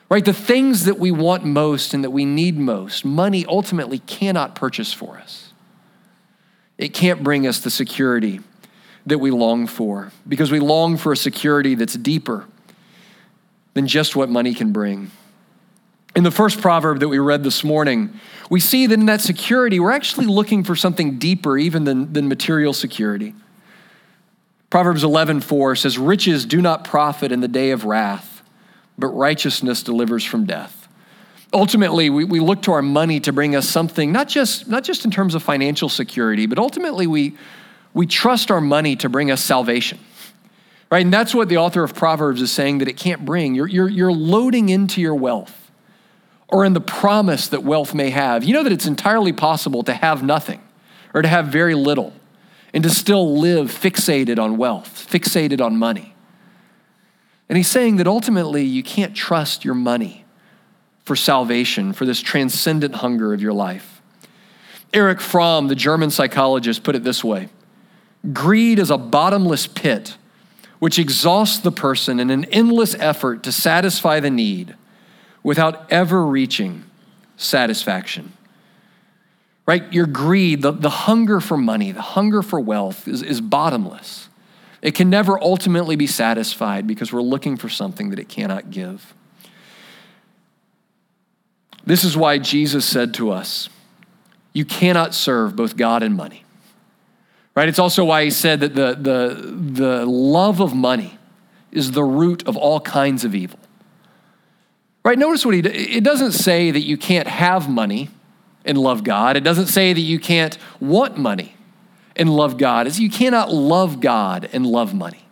Right? 0.08 0.24
The 0.24 0.32
things 0.32 0.84
that 0.86 0.98
we 0.98 1.10
want 1.12 1.44
most 1.44 1.94
and 1.94 2.02
that 2.02 2.10
we 2.10 2.24
need 2.24 2.58
most, 2.58 3.04
money 3.04 3.46
ultimately 3.46 4.00
cannot 4.00 4.54
purchase 4.54 4.92
for 4.92 5.18
us. 5.18 5.52
it 6.78 6.94
can't 6.94 7.22
bring 7.22 7.46
us 7.46 7.60
the 7.60 7.70
security 7.70 8.40
that 9.06 9.18
we 9.18 9.30
long 9.30 9.66
for 9.66 10.10
because 10.26 10.50
we 10.50 10.58
long 10.58 10.96
for 10.96 11.12
a 11.12 11.16
security 11.16 11.74
that's 11.74 11.94
deeper 11.94 12.46
than 13.74 13.86
just 13.86 14.16
what 14.16 14.28
money 14.28 14.54
can 14.54 14.72
bring. 14.72 15.10
In 16.16 16.24
the 16.24 16.30
first 16.30 16.60
proverb 16.60 16.98
that 17.00 17.08
we 17.08 17.18
read 17.18 17.44
this 17.44 17.62
morning, 17.62 18.18
we 18.50 18.58
see 18.58 18.86
that 18.86 18.94
in 18.98 19.06
that 19.06 19.20
security, 19.20 19.78
we're 19.78 19.92
actually 19.92 20.26
looking 20.26 20.64
for 20.64 20.74
something 20.74 21.18
deeper 21.18 21.56
even 21.56 21.84
than, 21.84 22.12
than 22.12 22.26
material 22.26 22.72
security. 22.72 23.34
Proverbs 24.70 25.02
11:4 25.02 25.76
says, 25.76 25.98
"Riches 25.98 26.44
do 26.44 26.62
not 26.62 26.84
profit 26.84 27.32
in 27.32 27.40
the 27.40 27.48
day 27.48 27.72
of 27.72 27.84
wrath, 27.84 28.42
but 28.96 29.08
righteousness 29.08 29.82
delivers 29.82 30.24
from 30.24 30.46
death." 30.46 30.88
Ultimately, 31.52 32.10
we, 32.10 32.24
we 32.24 32.38
look 32.38 32.62
to 32.62 32.72
our 32.72 32.82
money 32.82 33.18
to 33.20 33.32
bring 33.32 33.56
us 33.56 33.68
something, 33.68 34.12
not 34.12 34.28
just, 34.28 34.68
not 34.68 34.84
just 34.84 35.04
in 35.04 35.10
terms 35.10 35.34
of 35.34 35.42
financial 35.42 35.88
security, 35.88 36.46
but 36.46 36.58
ultimately 36.58 37.08
we, 37.08 37.34
we 37.92 38.06
trust 38.06 38.52
our 38.52 38.60
money 38.60 38.94
to 38.96 39.08
bring 39.08 39.32
us 39.32 39.42
salvation. 39.42 39.98
Right? 40.92 41.04
And 41.04 41.12
that's 41.12 41.34
what 41.34 41.48
the 41.48 41.56
author 41.56 41.82
of 41.82 41.94
Proverbs 41.94 42.40
is 42.40 42.52
saying 42.52 42.78
that 42.78 42.88
it 42.88 42.96
can't 42.96 43.24
bring. 43.24 43.56
You're, 43.56 43.66
you're, 43.66 43.88
you're 43.88 44.12
loading 44.12 44.68
into 44.68 45.00
your 45.00 45.14
wealth 45.16 45.70
or 46.48 46.64
in 46.64 46.72
the 46.72 46.80
promise 46.80 47.48
that 47.48 47.64
wealth 47.64 47.94
may 47.94 48.10
have. 48.10 48.44
You 48.44 48.54
know 48.54 48.62
that 48.62 48.72
it's 48.72 48.86
entirely 48.86 49.32
possible 49.32 49.82
to 49.84 49.94
have 49.94 50.22
nothing 50.22 50.60
or 51.14 51.22
to 51.22 51.28
have 51.28 51.46
very 51.46 51.74
little 51.74 52.12
and 52.72 52.84
to 52.84 52.90
still 52.90 53.38
live 53.38 53.66
fixated 53.70 54.38
on 54.38 54.56
wealth, 54.56 55.08
fixated 55.10 55.60
on 55.60 55.76
money. 55.76 56.14
And 57.48 57.56
he's 57.56 57.68
saying 57.68 57.96
that 57.96 58.06
ultimately 58.06 58.64
you 58.64 58.82
can't 58.82 59.14
trust 59.14 59.64
your 59.64 59.74
money 59.74 60.24
for 61.04 61.16
salvation, 61.16 61.92
for 61.92 62.04
this 62.04 62.20
transcendent 62.20 62.96
hunger 62.96 63.32
of 63.32 63.42
your 63.42 63.52
life. 63.52 64.00
Erich 64.92 65.20
Fromm, 65.20 65.68
the 65.68 65.74
German 65.74 66.10
psychologist, 66.10 66.82
put 66.82 66.94
it 66.94 67.04
this 67.04 67.24
way 67.24 67.48
Greed 68.32 68.78
is 68.78 68.90
a 68.90 68.98
bottomless 68.98 69.66
pit 69.66 70.16
which 70.78 70.98
exhausts 70.98 71.58
the 71.58 71.72
person 71.72 72.18
in 72.18 72.30
an 72.30 72.44
endless 72.46 72.94
effort 72.94 73.42
to 73.42 73.52
satisfy 73.52 74.18
the 74.18 74.30
need 74.30 74.74
without 75.42 75.90
ever 75.92 76.24
reaching 76.24 76.84
satisfaction. 77.36 78.32
Right? 79.70 79.92
Your 79.92 80.06
greed, 80.06 80.62
the, 80.62 80.72
the 80.72 80.90
hunger 80.90 81.38
for 81.38 81.56
money, 81.56 81.92
the 81.92 82.02
hunger 82.02 82.42
for 82.42 82.58
wealth 82.58 83.06
is, 83.06 83.22
is 83.22 83.40
bottomless. 83.40 84.28
It 84.82 84.96
can 84.96 85.08
never 85.08 85.40
ultimately 85.40 85.94
be 85.94 86.08
satisfied 86.08 86.88
because 86.88 87.12
we're 87.12 87.22
looking 87.22 87.56
for 87.56 87.68
something 87.68 88.10
that 88.10 88.18
it 88.18 88.28
cannot 88.28 88.72
give. 88.72 89.14
This 91.84 92.02
is 92.02 92.16
why 92.16 92.38
Jesus 92.38 92.84
said 92.84 93.14
to 93.14 93.30
us, 93.30 93.68
You 94.52 94.64
cannot 94.64 95.14
serve 95.14 95.54
both 95.54 95.76
God 95.76 96.02
and 96.02 96.16
money. 96.16 96.42
Right? 97.54 97.68
It's 97.68 97.78
also 97.78 98.04
why 98.04 98.24
he 98.24 98.32
said 98.32 98.58
that 98.58 98.74
the, 98.74 98.96
the, 99.00 99.52
the 99.54 100.04
love 100.04 100.58
of 100.58 100.74
money 100.74 101.16
is 101.70 101.92
the 101.92 102.02
root 102.02 102.44
of 102.48 102.56
all 102.56 102.80
kinds 102.80 103.24
of 103.24 103.36
evil. 103.36 103.60
Right? 105.04 105.16
Notice 105.16 105.46
what 105.46 105.54
he 105.54 105.60
it 105.60 106.02
doesn't 106.02 106.32
say 106.32 106.72
that 106.72 106.80
you 106.80 106.96
can't 106.96 107.28
have 107.28 107.68
money 107.68 108.10
and 108.70 108.78
love 108.78 109.04
God. 109.04 109.36
It 109.36 109.44
doesn't 109.44 109.66
say 109.66 109.92
that 109.92 110.00
you 110.00 110.20
can't 110.20 110.56
want 110.78 111.18
money 111.18 111.54
and 112.14 112.34
love 112.34 112.56
God. 112.56 112.86
It's 112.86 113.00
you 113.00 113.10
cannot 113.10 113.52
love 113.52 114.00
God 114.00 114.48
and 114.52 114.64
love 114.64 114.94
money. 114.94 115.24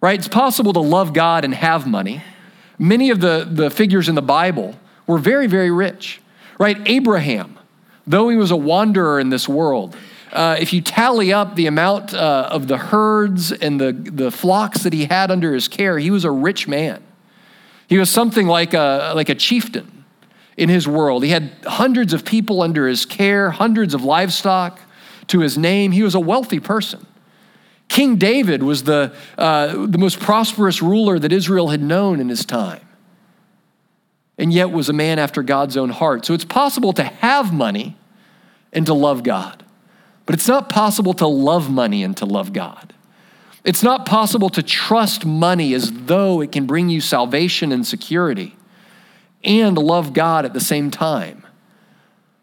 Right? 0.00 0.18
It's 0.18 0.28
possible 0.28 0.72
to 0.72 0.80
love 0.80 1.12
God 1.12 1.44
and 1.44 1.54
have 1.54 1.86
money. 1.86 2.22
Many 2.78 3.10
of 3.10 3.20
the, 3.20 3.46
the 3.48 3.70
figures 3.70 4.08
in 4.08 4.14
the 4.14 4.22
Bible 4.22 4.74
were 5.06 5.18
very, 5.18 5.46
very 5.46 5.70
rich. 5.70 6.22
Right? 6.58 6.78
Abraham, 6.86 7.58
though 8.06 8.30
he 8.30 8.36
was 8.36 8.50
a 8.50 8.56
wanderer 8.56 9.20
in 9.20 9.28
this 9.28 9.46
world, 9.46 9.94
uh, 10.32 10.56
if 10.58 10.72
you 10.72 10.80
tally 10.80 11.32
up 11.32 11.56
the 11.56 11.66
amount 11.66 12.14
uh, 12.14 12.48
of 12.50 12.68
the 12.68 12.78
herds 12.78 13.52
and 13.52 13.78
the, 13.78 13.92
the 13.92 14.30
flocks 14.30 14.84
that 14.84 14.94
he 14.94 15.04
had 15.04 15.30
under 15.30 15.52
his 15.52 15.68
care, 15.68 15.98
he 15.98 16.10
was 16.10 16.24
a 16.24 16.30
rich 16.30 16.66
man. 16.66 17.02
He 17.86 17.98
was 17.98 18.08
something 18.08 18.46
like 18.46 18.72
a, 18.72 19.12
like 19.14 19.28
a 19.28 19.34
chieftain 19.34 19.99
in 20.56 20.68
his 20.68 20.86
world. 20.86 21.24
He 21.24 21.30
had 21.30 21.52
hundreds 21.64 22.12
of 22.12 22.24
people 22.24 22.62
under 22.62 22.86
his 22.86 23.04
care, 23.04 23.50
hundreds 23.50 23.94
of 23.94 24.04
livestock 24.04 24.80
to 25.28 25.40
his 25.40 25.56
name. 25.56 25.92
He 25.92 26.02
was 26.02 26.14
a 26.14 26.20
wealthy 26.20 26.60
person. 26.60 27.06
King 27.88 28.16
David 28.16 28.62
was 28.62 28.84
the, 28.84 29.12
uh, 29.36 29.86
the 29.86 29.98
most 29.98 30.20
prosperous 30.20 30.80
ruler 30.80 31.18
that 31.18 31.32
Israel 31.32 31.68
had 31.68 31.82
known 31.82 32.20
in 32.20 32.28
his 32.28 32.44
time, 32.44 32.86
and 34.38 34.52
yet 34.52 34.70
was 34.70 34.88
a 34.88 34.92
man 34.92 35.18
after 35.18 35.42
God's 35.42 35.76
own 35.76 35.90
heart. 35.90 36.24
So 36.24 36.34
it's 36.34 36.44
possible 36.44 36.92
to 36.94 37.02
have 37.02 37.52
money 37.52 37.96
and 38.72 38.86
to 38.86 38.94
love 38.94 39.24
God, 39.24 39.64
but 40.24 40.34
it's 40.34 40.46
not 40.46 40.68
possible 40.68 41.14
to 41.14 41.26
love 41.26 41.68
money 41.68 42.04
and 42.04 42.16
to 42.18 42.26
love 42.26 42.52
God. 42.52 42.94
It's 43.64 43.82
not 43.82 44.06
possible 44.06 44.50
to 44.50 44.62
trust 44.62 45.26
money 45.26 45.74
as 45.74 45.90
though 45.92 46.40
it 46.40 46.52
can 46.52 46.66
bring 46.66 46.88
you 46.88 47.00
salvation 47.00 47.72
and 47.72 47.86
security 47.86 48.56
and 49.42 49.76
love 49.76 50.12
God 50.12 50.44
at 50.44 50.52
the 50.52 50.60
same 50.60 50.90
time. 50.90 51.46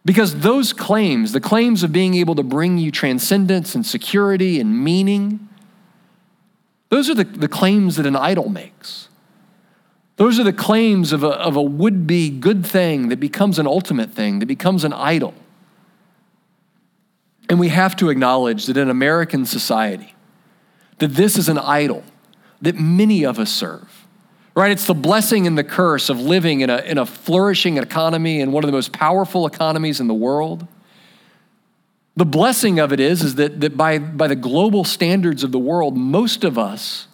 Because 0.05 0.39
those 0.39 0.71
claims, 0.71 1.33
the 1.33 1.41
claims 1.41 1.83
of 1.83 1.91
being 1.91 2.13
able 2.15 2.35
to 2.35 2.43
bring 2.43 2.77
you 2.77 2.91
transcendence 2.91 3.75
and 3.75 3.85
security 3.85 4.59
and 4.59 4.83
meaning, 4.83 5.49
those 6.89 7.09
are 7.09 7.13
the, 7.13 7.25
the 7.25 7.49
claims 7.49 7.97
that 7.97 8.05
an 8.05 8.15
idol 8.15 8.49
makes. 8.49 9.09
Those 10.15 10.39
are 10.39 10.43
the 10.43 10.53
claims 10.53 11.11
of 11.11 11.23
a, 11.23 11.29
of 11.29 11.55
a 11.55 11.61
would 11.61 12.07
be 12.07 12.29
good 12.29 12.65
thing 12.65 13.09
that 13.09 13.19
becomes 13.19 13.59
an 13.59 13.67
ultimate 13.67 14.11
thing, 14.11 14.39
that 14.39 14.45
becomes 14.47 14.83
an 14.83 14.93
idol. 14.93 15.33
And 17.49 17.59
we 17.59 17.69
have 17.69 17.95
to 17.97 18.09
acknowledge 18.09 18.65
that 18.65 18.77
in 18.77 18.89
American 18.89 19.45
society, 19.45 20.15
that 20.97 21.09
this 21.09 21.37
is 21.37 21.49
an 21.49 21.57
idol 21.59 22.03
that 22.61 22.75
many 22.75 23.23
of 23.23 23.39
us 23.39 23.51
serve. 23.51 23.96
Right? 24.57 24.71
It's 24.71 24.87
the 24.87 24.95
blessing 24.95 25.45
and 25.45 25.55
the 25.55 25.63
curse 25.63 26.09
of 26.09 26.19
living 26.19 26.61
in 26.61 26.71
a, 26.71 26.77
in 26.77 26.97
a 26.97 27.05
flourishing 27.05 27.77
economy 27.77 28.41
and 28.41 28.51
one 28.51 28.63
of 28.63 28.67
the 28.67 28.71
most 28.71 28.91
powerful 28.91 29.45
economies 29.45 29.99
in 29.99 30.07
the 30.07 30.15
world. 30.15 30.67
The 32.15 32.25
blessing 32.25 32.79
of 32.79 32.91
it 32.91 32.99
is, 32.99 33.21
is 33.21 33.35
that, 33.35 33.61
that 33.61 33.77
by, 33.77 33.99
by 33.99 34.27
the 34.27 34.35
global 34.35 34.83
standards 34.83 35.43
of 35.43 35.51
the 35.51 35.59
world, 35.59 35.95
most 35.95 36.43
of 36.43 36.57
us 36.57 37.05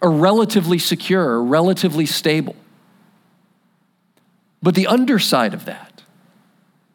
are 0.00 0.10
relatively 0.10 0.78
secure, 0.78 1.42
relatively 1.42 2.06
stable. 2.06 2.56
But 4.62 4.74
the 4.74 4.86
underside 4.86 5.52
of 5.52 5.66
that 5.66 6.02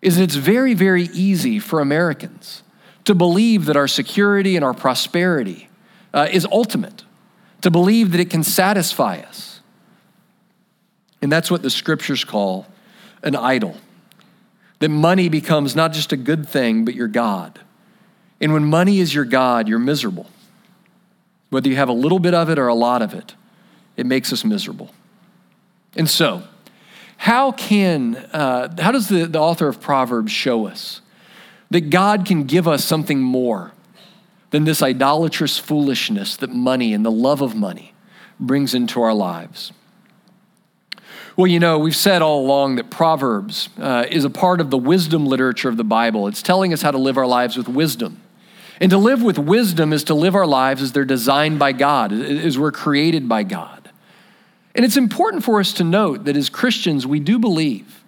is 0.01 0.17
that 0.17 0.24
it's 0.24 0.34
very, 0.34 0.74
very 0.74 1.10
easy 1.13 1.60
for 1.60 1.79
Americans 1.79 2.63
to 3.05 3.13
believe 3.13 3.65
that 3.65 3.77
our 3.77 3.88
security 3.88 4.55
and 4.55 4.65
our 4.65 4.74
prosperity 4.74 5.70
uh, 6.12 6.27
is 6.31 6.48
ultimate, 6.51 7.03
to 7.62 7.70
believe 7.70 8.13
that 8.13 8.20
it 8.20 8.31
can 8.31 8.41
satisfy 8.41 9.17
us. 9.20 9.50
And 11.22 11.32
that's 11.32 11.51
what 11.51 11.62
the 11.62 11.70
scriptures 11.70 12.24
call 12.24 12.68
an 13.24 13.36
idol. 13.36 13.75
That 14.80 14.90
money 14.90 15.30
becomes 15.30 15.75
not 15.75 15.94
just 15.94 16.12
a 16.12 16.18
good 16.18 16.48
thing, 16.48 16.86
but 16.86 16.96
your 16.96 17.08
God. 17.08 17.60
And 18.40 18.54
when 18.54 18.66
money 18.66 19.00
is 19.00 19.13
your 19.13 19.25
God, 19.25 19.68
you're 19.68 19.80
miserable. 19.80 20.28
Whether 21.50 21.70
you 21.70 21.75
have 21.75 21.90
a 21.90 21.94
little 21.94 22.20
bit 22.20 22.34
of 22.34 22.50
it 22.50 22.58
or 22.58 22.68
a 22.68 22.74
lot 22.74 23.01
of 23.01 23.13
it, 23.13 23.36
it 23.98 24.06
makes 24.06 24.34
us 24.34 24.44
miserable. 24.44 24.92
And 25.96 26.10
so, 26.10 26.44
how 27.18 27.51
can, 27.51 28.16
uh, 28.16 28.74
how 28.82 28.92
does 28.92 29.10
the, 29.10 29.25
the 29.25 29.40
author 29.40 29.68
of 29.68 29.80
Proverbs 29.80 30.32
show 30.32 30.66
us 30.66 31.01
that 31.70 31.90
God 31.90 32.25
can 32.25 32.46
give 32.46 32.68
us 32.68 32.84
something 32.84 33.20
more 33.20 33.74
than 34.51 34.66
this 34.66 34.82
idolatrous 34.82 35.58
foolishness 35.58 36.36
that 36.38 36.51
money 36.51 36.94
and 36.94 37.06
the 37.06 37.12
love 37.12 37.42
of 37.42 37.56
money 37.56 37.94
brings 38.40 38.74
into 38.74 39.01
our 39.01 39.13
lives. 39.13 39.72
Well, 41.38 41.47
you 41.47 41.59
know, 41.59 41.79
we've 41.79 41.95
said 41.95 42.21
all 42.21 42.45
along 42.45 42.75
that 42.75 42.89
Proverbs 42.89 43.69
uh, 43.77 44.05
is 44.09 44.25
a 44.25 44.29
part 44.29 44.59
of 44.59 44.69
the 44.69 44.77
wisdom 44.77 45.25
literature 45.25 45.69
of 45.69 45.77
the 45.77 45.83
Bible. 45.83 46.27
It's 46.27 46.41
telling 46.41 46.73
us 46.73 46.81
how 46.81 46.91
to 46.91 46.97
live 46.97 47.17
our 47.17 47.25
lives 47.25 47.57
with 47.57 47.69
wisdom. 47.69 48.21
And 48.79 48.89
to 48.89 48.97
live 48.97 49.21
with 49.21 49.38
wisdom 49.38 49.93
is 49.93 50.03
to 50.05 50.13
live 50.13 50.35
our 50.35 50.47
lives 50.47 50.81
as 50.81 50.91
they're 50.91 51.05
designed 51.05 51.59
by 51.59 51.71
God, 51.71 52.11
as 52.11 52.57
we're 52.57 52.71
created 52.71 53.29
by 53.29 53.43
God. 53.43 53.89
And 54.75 54.83
it's 54.83 54.97
important 54.97 55.43
for 55.43 55.59
us 55.59 55.73
to 55.73 55.83
note 55.83 56.25
that 56.25 56.35
as 56.35 56.50
Christians, 56.50 57.05
we 57.05 57.19
do 57.19 57.39
believe 57.39 58.03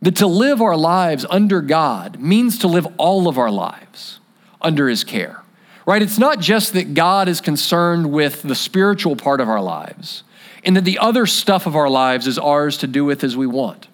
that 0.00 0.16
to 0.16 0.26
live 0.26 0.62
our 0.62 0.76
lives 0.76 1.26
under 1.28 1.60
God 1.60 2.18
means 2.18 2.58
to 2.58 2.68
live 2.68 2.86
all 2.96 3.28
of 3.28 3.38
our 3.38 3.50
lives 3.50 4.18
under 4.60 4.88
His 4.88 5.04
care 5.04 5.42
right? 5.86 6.02
It's 6.02 6.18
not 6.18 6.38
just 6.38 6.74
that 6.74 6.94
God 6.94 7.26
is 7.26 7.40
concerned 7.40 8.12
with 8.12 8.42
the 8.42 8.54
spiritual 8.54 9.16
part 9.16 9.40
of 9.40 9.48
our 9.48 9.60
lives 9.60 10.22
and 10.64 10.76
that 10.76 10.84
the 10.84 10.98
other 10.98 11.26
stuff 11.26 11.66
of 11.66 11.76
our 11.76 11.88
lives 11.88 12.26
is 12.26 12.38
ours 12.38 12.78
to 12.78 12.86
do 12.86 13.04
with 13.04 13.24
as 13.24 13.36
we 13.36 13.46
want, 13.46 13.88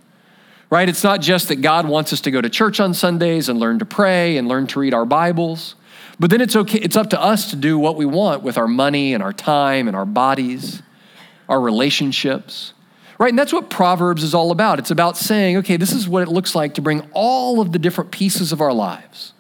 right? 0.70 0.88
It's 0.88 1.04
not 1.04 1.20
just 1.20 1.48
that 1.48 1.56
God 1.56 1.88
wants 1.88 2.12
us 2.12 2.20
to 2.22 2.30
go 2.30 2.40
to 2.40 2.50
church 2.50 2.80
on 2.80 2.94
Sundays 2.94 3.48
and 3.48 3.58
learn 3.58 3.78
to 3.78 3.84
pray 3.84 4.36
and 4.36 4.48
learn 4.48 4.66
to 4.68 4.80
read 4.80 4.94
our 4.94 5.04
Bibles, 5.04 5.74
but 6.18 6.30
then 6.30 6.40
it's 6.40 6.56
okay, 6.56 6.78
it's 6.78 6.96
up 6.96 7.10
to 7.10 7.20
us 7.20 7.50
to 7.50 7.56
do 7.56 7.78
what 7.78 7.96
we 7.96 8.06
want 8.06 8.42
with 8.42 8.58
our 8.58 8.66
money 8.66 9.14
and 9.14 9.22
our 9.22 9.32
time 9.32 9.86
and 9.86 9.96
our 9.96 10.06
bodies, 10.06 10.82
our 11.48 11.60
relationships. 11.60 12.72
Right? 13.18 13.30
And 13.30 13.38
that's 13.38 13.52
what 13.52 13.70
Proverbs 13.70 14.22
is 14.22 14.34
all 14.34 14.50
about. 14.50 14.78
It's 14.78 14.90
about 14.90 15.16
saying, 15.16 15.56
okay, 15.58 15.78
this 15.78 15.92
is 15.92 16.06
what 16.06 16.22
it 16.22 16.28
looks 16.28 16.54
like 16.54 16.74
to 16.74 16.82
bring 16.82 17.08
all 17.12 17.62
of 17.62 17.72
the 17.72 17.78
different 17.78 18.10
pieces 18.10 18.52
of 18.52 18.60
our 18.60 18.74
lives 18.74 19.32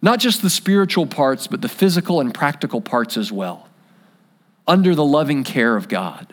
Not 0.00 0.20
just 0.20 0.40
the 0.40 0.48
spiritual 0.48 1.06
parts, 1.06 1.46
but 1.46 1.60
the 1.60 1.68
physical 1.68 2.20
and 2.20 2.32
practical 2.32 2.80
parts 2.80 3.16
as 3.18 3.30
well, 3.30 3.67
under 4.68 4.94
the 4.94 5.04
loving 5.04 5.42
care 5.42 5.76
of 5.76 5.88
God. 5.88 6.32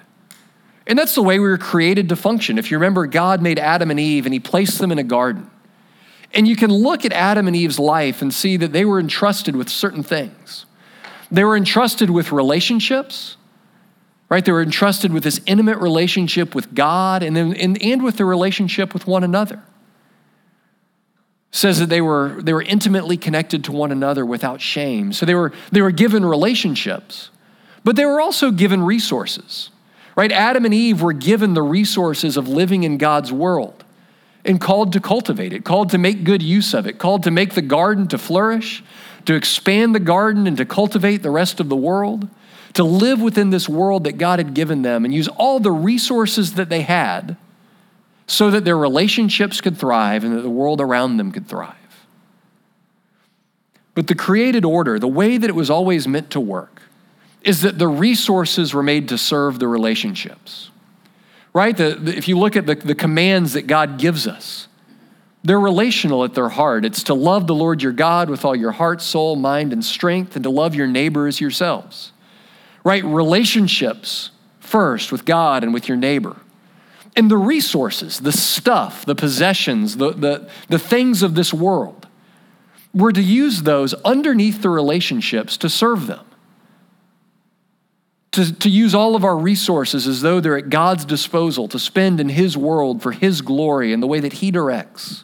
And 0.85 0.99
that's 0.99 1.15
the 1.15 1.23
way 1.23 1.39
we 1.39 1.47
were 1.47 1.57
created 1.57 2.09
to 2.09 2.15
function. 2.15 2.59
If 2.59 2.69
you 2.69 2.77
remember, 2.77 3.07
God 3.07 3.41
made 3.41 3.57
Adam 3.57 3.89
and 3.89 3.99
Eve 3.99 4.25
and 4.25 4.33
he 4.33 4.39
placed 4.39 4.77
them 4.77 4.91
in 4.91 4.99
a 4.99 5.03
garden. 5.03 5.49
And 6.33 6.47
you 6.47 6.55
can 6.55 6.71
look 6.71 7.05
at 7.05 7.13
Adam 7.13 7.47
and 7.47 7.55
Eve's 7.55 7.79
life 7.79 8.21
and 8.21 8.33
see 8.33 8.57
that 8.57 8.73
they 8.73 8.85
were 8.85 8.99
entrusted 8.99 9.55
with 9.55 9.69
certain 9.69 10.03
things. 10.03 10.65
They 11.31 11.43
were 11.43 11.57
entrusted 11.57 12.09
with 12.09 12.31
relationships, 12.31 13.37
right? 14.29 14.43
They 14.43 14.51
were 14.51 14.61
entrusted 14.61 15.11
with 15.13 15.23
this 15.23 15.39
intimate 15.45 15.77
relationship 15.77 16.53
with 16.53 16.75
God 16.75 17.23
and, 17.23 17.35
then, 17.35 17.53
and, 17.53 17.81
and 17.81 18.03
with 18.03 18.17
the 18.17 18.25
relationship 18.25 18.93
with 18.93 19.07
one 19.07 19.23
another. 19.23 19.63
Says 21.51 21.79
that 21.79 21.87
they 21.87 22.01
were, 22.01 22.41
they 22.41 22.53
were 22.53 22.61
intimately 22.61 23.17
connected 23.17 23.63
to 23.63 23.71
one 23.71 23.91
another 23.91 24.25
without 24.25 24.61
shame. 24.61 25.13
So 25.13 25.25
they 25.25 25.35
were, 25.35 25.53
they 25.71 25.81
were 25.81 25.91
given 25.91 26.25
relationships, 26.25 27.29
but 27.85 27.95
they 27.95 28.05
were 28.05 28.19
also 28.19 28.51
given 28.51 28.83
resources, 28.83 29.69
right? 30.17 30.31
Adam 30.31 30.65
and 30.65 30.73
Eve 30.73 31.01
were 31.01 31.13
given 31.13 31.53
the 31.53 31.61
resources 31.61 32.35
of 32.35 32.49
living 32.49 32.83
in 32.83 32.97
God's 32.97 33.31
world 33.31 33.85
and 34.43 34.59
called 34.59 34.91
to 34.93 34.99
cultivate 34.99 35.53
it, 35.53 35.63
called 35.63 35.91
to 35.91 35.99
make 35.99 36.23
good 36.23 36.41
use 36.41 36.73
of 36.73 36.87
it, 36.87 36.97
called 36.97 37.23
to 37.23 37.31
make 37.31 37.53
the 37.53 37.61
garden 37.61 38.07
to 38.07 38.17
flourish, 38.17 38.83
to 39.25 39.35
expand 39.35 39.93
the 39.93 39.99
garden 39.99 40.47
and 40.47 40.57
to 40.57 40.65
cultivate 40.65 41.21
the 41.21 41.29
rest 41.29 41.59
of 41.59 41.69
the 41.69 41.75
world, 41.75 42.27
to 42.73 42.83
live 42.83 43.21
within 43.21 43.51
this 43.51 43.69
world 43.69 44.03
that 44.03 44.17
God 44.17 44.39
had 44.39 44.55
given 44.55 44.81
them 44.81 45.05
and 45.05 45.13
use 45.13 45.27
all 45.27 45.59
the 45.59 45.71
resources 45.71 46.55
that 46.55 46.69
they 46.69 46.81
had 46.81 47.37
so 48.25 48.49
that 48.49 48.65
their 48.65 48.77
relationships 48.77 49.61
could 49.61 49.77
thrive 49.77 50.23
and 50.23 50.35
that 50.35 50.41
the 50.41 50.49
world 50.49 50.81
around 50.81 51.17
them 51.17 51.31
could 51.31 51.47
thrive. 51.47 51.75
But 53.93 54.07
the 54.07 54.15
created 54.15 54.65
order, 54.65 54.97
the 54.97 55.07
way 55.07 55.37
that 55.37 55.49
it 55.49 55.55
was 55.55 55.69
always 55.69 56.07
meant 56.07 56.31
to 56.31 56.39
work, 56.39 56.74
is 57.45 57.61
that 57.61 57.79
the 57.79 57.87
resources 57.87 58.73
were 58.73 58.83
made 58.83 59.07
to 59.09 59.17
serve 59.17 59.59
the 59.59 59.67
relationships 59.67 60.71
right? 61.55 61.77
The, 61.77 61.95
the, 61.95 62.15
if 62.15 62.27
you 62.27 62.37
look 62.37 62.57
at 62.57 62.65
the, 62.65 62.75
the 62.75 62.93
commands 62.93 63.53
that 63.53 63.65
God 63.65 63.97
gives 63.97 64.27
us, 64.27 64.67
they're 65.41 65.59
relational 65.59 66.25
at 66.25 66.33
their 66.33 66.49
heart. 66.49 66.83
It's 66.83 67.03
to 67.03 67.13
love 67.13 67.47
the 67.47 67.55
Lord 67.55 67.81
your 67.81 67.93
God 67.93 68.29
with 68.29 68.43
all 68.43 68.55
your 68.55 68.73
heart, 68.73 69.01
soul, 69.01 69.37
mind, 69.37 69.71
and 69.71 69.83
strength, 69.83 70.35
and 70.35 70.43
to 70.43 70.49
love 70.49 70.75
your 70.75 70.85
neighbor 70.85 71.27
as 71.27 71.39
yourselves. 71.39 72.11
Right? 72.83 73.05
Relationships 73.05 74.31
first 74.59 75.13
with 75.13 75.23
God 75.23 75.63
and 75.63 75.73
with 75.73 75.87
your 75.87 75.97
neighbor. 75.97 76.35
And 77.15 77.31
the 77.31 77.37
resources, 77.37 78.19
the 78.19 78.33
stuff, 78.33 79.05
the 79.05 79.15
possessions, 79.15 79.95
the, 79.95 80.11
the, 80.11 80.49
the 80.67 80.79
things 80.79 81.23
of 81.23 81.35
this 81.35 81.53
world, 81.53 82.05
we're 82.93 83.13
to 83.13 83.21
use 83.21 83.61
those 83.61 83.93
underneath 84.03 84.61
the 84.61 84.69
relationships 84.69 85.55
to 85.57 85.69
serve 85.69 86.07
them 86.07 86.24
to, 88.35 88.53
to 88.53 88.69
use 88.69 88.93
all 88.93 89.15
of 89.15 89.23
our 89.23 89.37
resources 89.37 90.07
as 90.07 90.21
though 90.21 90.39
they're 90.39 90.57
at 90.57 90.69
God's 90.69 91.05
disposal 91.05 91.67
to 91.69 91.79
spend 91.79 92.19
in 92.19 92.29
His 92.29 92.57
world 92.57 93.01
for 93.01 93.11
His 93.11 93.41
glory 93.41 93.93
in 93.93 94.01
the 94.01 94.07
way 94.07 94.19
that 94.19 94.33
He 94.33 94.51
directs. 94.51 95.23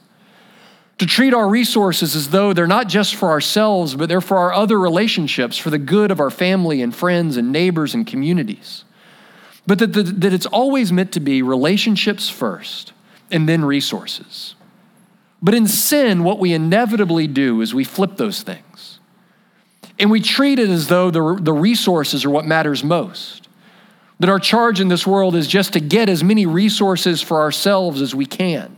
To 0.97 1.05
treat 1.05 1.33
our 1.33 1.47
resources 1.47 2.15
as 2.15 2.29
though 2.29 2.53
they're 2.53 2.67
not 2.67 2.87
just 2.87 3.15
for 3.15 3.29
ourselves, 3.29 3.95
but 3.95 4.07
they're 4.07 4.21
for 4.21 4.37
our 4.37 4.53
other 4.53 4.79
relationships, 4.79 5.57
for 5.57 5.69
the 5.69 5.77
good 5.77 6.11
of 6.11 6.19
our 6.19 6.29
family 6.29 6.81
and 6.81 6.95
friends 6.95 7.37
and 7.37 7.51
neighbors 7.51 7.93
and 7.93 8.05
communities. 8.07 8.85
But 9.67 9.79
that, 9.79 9.93
that, 9.93 10.21
that 10.21 10.33
it's 10.33 10.45
always 10.45 10.91
meant 10.91 11.11
to 11.13 11.19
be 11.19 11.41
relationships 11.41 12.29
first 12.29 12.93
and 13.29 13.47
then 13.47 13.65
resources. 13.65 14.55
But 15.41 15.55
in 15.55 15.67
sin, 15.67 16.23
what 16.23 16.39
we 16.39 16.53
inevitably 16.53 17.27
do 17.27 17.61
is 17.61 17.73
we 17.73 17.83
flip 17.83 18.17
those 18.17 18.43
things. 18.43 18.61
And 20.01 20.09
we 20.09 20.19
treat 20.19 20.57
it 20.57 20.71
as 20.71 20.87
though 20.87 21.11
the, 21.11 21.37
the 21.39 21.53
resources 21.53 22.25
are 22.25 22.29
what 22.31 22.43
matters 22.43 22.83
most. 22.83 23.47
That 24.19 24.29
our 24.29 24.39
charge 24.39 24.79
in 24.79 24.87
this 24.87 25.05
world 25.05 25.35
is 25.35 25.45
just 25.45 25.73
to 25.73 25.79
get 25.79 26.09
as 26.09 26.23
many 26.23 26.47
resources 26.47 27.21
for 27.21 27.39
ourselves 27.39 28.01
as 28.01 28.15
we 28.15 28.25
can, 28.25 28.75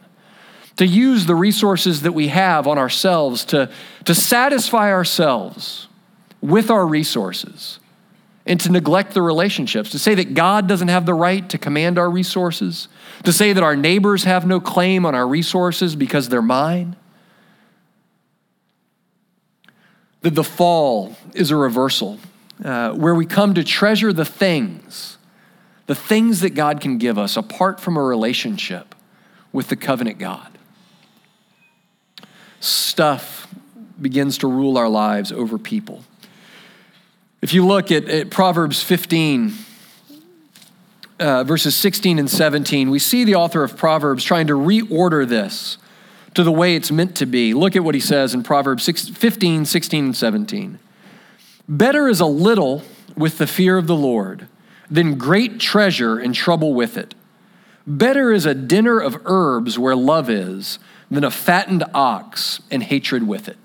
to 0.76 0.86
use 0.86 1.26
the 1.26 1.36
resources 1.36 2.02
that 2.02 2.12
we 2.12 2.28
have 2.28 2.67
on 2.67 2.78
ourselves, 2.78 3.45
to, 3.45 3.71
to 4.04 4.13
satisfy 4.13 4.91
ourselves 4.91 5.88
with 6.41 6.69
our 6.69 6.86
resources, 6.86 7.80
and 8.45 8.60
to 8.60 8.69
neglect 8.69 9.13
the 9.13 9.21
relationships, 9.21 9.91
to 9.91 10.00
say 10.00 10.15
that 10.15 10.34
God 10.34 10.67
doesn't 10.67 10.89
have 10.89 11.06
the 11.06 11.13
right 11.13 11.47
to 11.50 11.58
command 11.58 11.97
our 11.97 12.10
resources, 12.10 12.89
to 13.24 13.32
say 13.32 13.54
that 13.54 13.63
our 13.63 13.78
neighbors 13.78 14.26
have 14.26 14.45
no 14.45 14.60
claim 14.60 15.06
on 15.06 15.15
our 15.15 15.28
resources 15.28 15.95
because 15.95 16.28
they're 16.28 16.41
mine. 16.41 16.97
That 20.23 20.36
the 20.36 20.43
fall 20.43 21.15
is 21.36 21.51
a 21.51 21.55
reversal, 21.55 22.17
uh, 22.63 22.93
where 22.93 23.13
we 23.13 23.25
come 23.25 23.53
to 23.53 23.63
treasure 23.63 24.12
the 24.12 24.25
things, 24.25 25.17
the 25.86 25.95
things 25.95 26.39
that 26.39 26.51
God 26.51 26.81
can 26.81 26.97
give 26.97 27.17
us 27.19 27.38
apart 27.38 27.79
from 27.79 27.97
a 27.97 28.01
relationship 28.01 28.95
with 29.51 29.67
the 29.67 29.75
covenant 29.75 30.17
God. 30.17 30.57
Stuff 32.59 33.53
begins 34.01 34.38
to 34.39 34.47
rule 34.47 34.77
our 34.77 34.89
lives 34.89 35.31
over 35.31 35.57
people. 35.57 36.03
If 37.41 37.53
you 37.53 37.65
look 37.65 37.91
at, 37.91 38.05
at 38.05 38.31
Proverbs 38.31 38.81
15, 38.81 39.53
uh, 41.19 41.43
verses 41.43 41.75
16 41.75 42.17
and 42.17 42.29
17, 42.29 42.89
we 42.89 42.99
see 42.99 43.25
the 43.25 43.36
author 43.36 43.62
of 43.63 43.75
Proverbs 43.75 44.23
trying 44.23 44.47
to 44.47 44.53
reorder 44.53 45.27
this 45.27 45.77
to 46.34 46.43
the 46.43 46.52
way 46.52 46.76
it's 46.76 46.91
meant 46.91 47.15
to 47.17 47.26
be. 47.26 47.54
Look 47.54 47.76
at 47.76 47.84
what 47.84 47.96
he 47.96 48.02
says 48.02 48.34
in 48.34 48.43
Proverbs 48.43 48.86
15, 48.86 49.65
16, 49.65 50.06
and 50.06 50.15
17. 50.15 50.80
Better 51.67 52.08
is 52.08 52.19
a 52.19 52.26
little 52.26 52.84
with 53.15 53.38
the 53.38 53.48
fear 53.48 53.78
of 53.78 53.88
the 53.88 53.96
Lord 53.96 54.48
than 54.89 55.17
great 55.17 55.60
treasure 55.60 56.17
and 56.19 56.36
trouble 56.36 56.74
with 56.74 56.98
it. 56.98 57.15
Better 57.86 58.32
is 58.32 58.46
a 58.46 58.54
dinner 58.54 59.00
of 59.00 59.22
herbs 59.26 59.78
where 59.78 59.96
love 59.96 60.30
is 60.30 60.80
than 61.10 61.24
a 61.24 61.32
fattened 61.32 61.84
ox 61.93 62.62
and 62.72 62.84
hatred 62.84 63.28
with 63.28 63.48
it. 63.48 63.58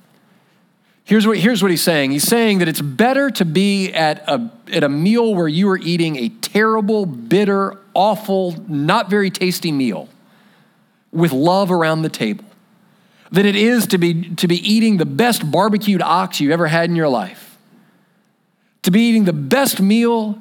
Here's 1.04 1.26
what, 1.26 1.38
here's 1.38 1.62
what 1.62 1.70
he's 1.70 1.83
saying. 1.83 2.11
He's 2.11 2.28
saying 2.28 2.59
that 2.59 2.68
it's 2.68 2.83
better 2.83 3.31
to 3.31 3.44
be 3.46 3.90
at 3.92 4.22
a, 4.28 4.50
at 4.70 4.85
a 4.85 4.88
meal 4.90 5.35
where 5.35 5.48
you 5.48 5.68
are 5.70 5.78
eating 5.78 6.16
a 6.16 6.28
terrible, 6.28 7.07
bitter, 7.07 7.78
awful, 7.94 8.54
not 8.68 9.09
very 9.09 9.31
tasty 9.31 9.72
meal 9.72 10.09
with 11.11 11.33
love 11.33 11.72
around 11.72 12.02
the 12.02 12.11
table 12.11 12.44
than 13.30 13.46
it 13.46 13.56
is 13.56 13.86
to 13.88 13.98
be, 13.98 14.34
to 14.36 14.48
be 14.48 14.56
eating 14.56 14.96
the 14.96 15.06
best 15.06 15.50
barbecued 15.50 16.02
ox 16.02 16.40
you've 16.40 16.52
ever 16.52 16.66
had 16.66 16.88
in 16.88 16.96
your 16.96 17.08
life. 17.08 17.58
To 18.82 18.90
be 18.90 19.08
eating 19.08 19.24
the 19.24 19.32
best 19.32 19.80
meal, 19.80 20.38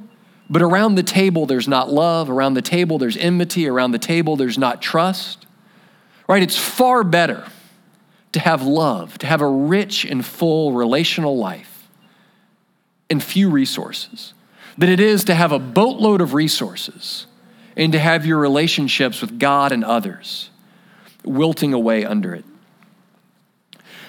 but 0.49 0.61
around 0.61 0.95
the 0.95 1.03
table 1.03 1.45
there's 1.45 1.67
not 1.67 1.91
love, 1.91 2.29
around 2.29 2.53
the 2.53 2.61
table 2.61 2.97
there's 2.97 3.17
enmity, 3.17 3.67
around 3.67 3.91
the 3.91 3.99
table 3.99 4.35
there's 4.35 4.57
not 4.57 4.81
trust. 4.81 5.45
Right? 6.27 6.43
It's 6.43 6.57
far 6.57 7.03
better 7.03 7.45
to 8.33 8.39
have 8.39 8.63
love, 8.63 9.17
to 9.19 9.27
have 9.27 9.41
a 9.41 9.47
rich 9.47 10.05
and 10.05 10.25
full 10.25 10.73
relational 10.73 11.37
life 11.37 11.89
and 13.09 13.23
few 13.23 13.49
resources 13.49 14.33
than 14.77 14.89
it 14.89 14.99
is 14.99 15.23
to 15.25 15.35
have 15.35 15.51
a 15.51 15.59
boatload 15.59 16.21
of 16.21 16.33
resources 16.33 17.25
and 17.75 17.91
to 17.93 17.99
have 17.99 18.25
your 18.25 18.37
relationships 18.37 19.21
with 19.21 19.39
God 19.39 19.71
and 19.71 19.83
others 19.83 20.49
wilting 21.23 21.73
away 21.73 22.05
under 22.05 22.33
it. 22.33 22.45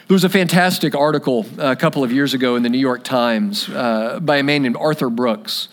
There 0.09 0.15
was 0.15 0.25
a 0.25 0.31
fantastic 0.31 0.95
article 0.95 1.45
a 1.59 1.77
couple 1.77 2.03
of 2.03 2.11
years 2.11 2.33
ago 2.33 2.57
in 2.57 2.63
the 2.63 2.71
New 2.71 2.79
York 2.79 3.05
Times 3.05 3.69
uh, 3.69 4.19
by 4.21 4.39
a 4.39 4.43
man 4.43 4.63
named 4.63 4.79
Arthur 4.79 5.11
Brooks. 5.11 5.69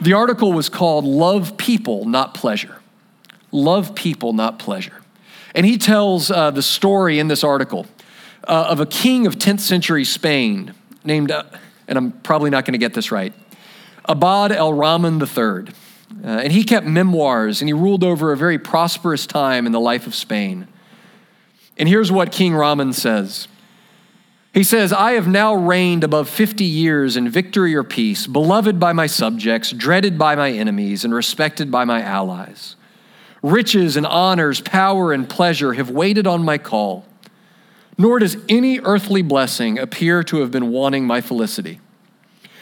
The 0.00 0.14
article 0.14 0.54
was 0.54 0.70
called 0.70 1.04
Love 1.04 1.58
People, 1.58 2.06
Not 2.06 2.32
Pleasure. 2.32 2.80
Love 3.52 3.94
People, 3.94 4.32
Not 4.32 4.58
Pleasure. 4.58 5.02
And 5.54 5.66
he 5.66 5.76
tells 5.76 6.30
uh, 6.30 6.50
the 6.50 6.62
story 6.62 7.18
in 7.18 7.28
this 7.28 7.44
article 7.44 7.84
uh, 8.44 8.68
of 8.70 8.80
a 8.80 8.86
king 8.86 9.26
of 9.26 9.36
10th 9.36 9.60
century 9.60 10.06
Spain 10.06 10.72
named, 11.04 11.30
uh, 11.30 11.42
and 11.86 11.98
I'm 11.98 12.12
probably 12.12 12.48
not 12.48 12.64
going 12.64 12.72
to 12.72 12.78
get 12.78 12.94
this 12.94 13.12
right, 13.12 13.34
Abad 14.06 14.50
el 14.50 14.72
Rahman 14.72 15.20
III. 15.20 15.74
Uh, 16.24 16.26
and 16.26 16.54
he 16.54 16.64
kept 16.64 16.86
memoirs 16.86 17.60
and 17.60 17.68
he 17.68 17.74
ruled 17.74 18.02
over 18.02 18.32
a 18.32 18.36
very 18.38 18.58
prosperous 18.58 19.26
time 19.26 19.66
in 19.66 19.72
the 19.72 19.80
life 19.80 20.06
of 20.06 20.14
Spain. 20.14 20.68
And 21.76 21.86
here's 21.86 22.10
what 22.10 22.32
King 22.32 22.54
Rahman 22.54 22.94
says 22.94 23.46
he 24.58 24.64
says, 24.64 24.92
I 24.92 25.12
have 25.12 25.28
now 25.28 25.54
reigned 25.54 26.02
above 26.02 26.28
50 26.28 26.64
years 26.64 27.16
in 27.16 27.28
victory 27.28 27.76
or 27.76 27.84
peace, 27.84 28.26
beloved 28.26 28.80
by 28.80 28.92
my 28.92 29.06
subjects, 29.06 29.70
dreaded 29.70 30.18
by 30.18 30.34
my 30.34 30.50
enemies, 30.50 31.04
and 31.04 31.14
respected 31.14 31.70
by 31.70 31.84
my 31.84 32.02
allies. 32.02 32.74
Riches 33.40 33.96
and 33.96 34.04
honors, 34.04 34.60
power 34.60 35.12
and 35.12 35.30
pleasure 35.30 35.74
have 35.74 35.90
waited 35.90 36.26
on 36.26 36.42
my 36.42 36.58
call, 36.58 37.06
nor 37.96 38.18
does 38.18 38.36
any 38.48 38.80
earthly 38.80 39.22
blessing 39.22 39.78
appear 39.78 40.24
to 40.24 40.38
have 40.38 40.50
been 40.50 40.72
wanting 40.72 41.06
my 41.06 41.20
felicity. 41.20 41.78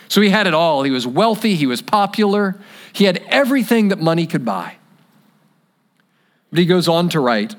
So 0.08 0.20
he 0.20 0.28
had 0.28 0.46
it 0.46 0.52
all. 0.52 0.82
He 0.82 0.90
was 0.90 1.06
wealthy, 1.06 1.54
he 1.54 1.66
was 1.66 1.80
popular, 1.80 2.60
he 2.92 3.04
had 3.04 3.24
everything 3.28 3.88
that 3.88 3.98
money 3.98 4.26
could 4.26 4.44
buy. 4.44 4.76
But 6.50 6.58
he 6.58 6.66
goes 6.66 6.88
on 6.88 7.08
to 7.08 7.20
write, 7.20 7.56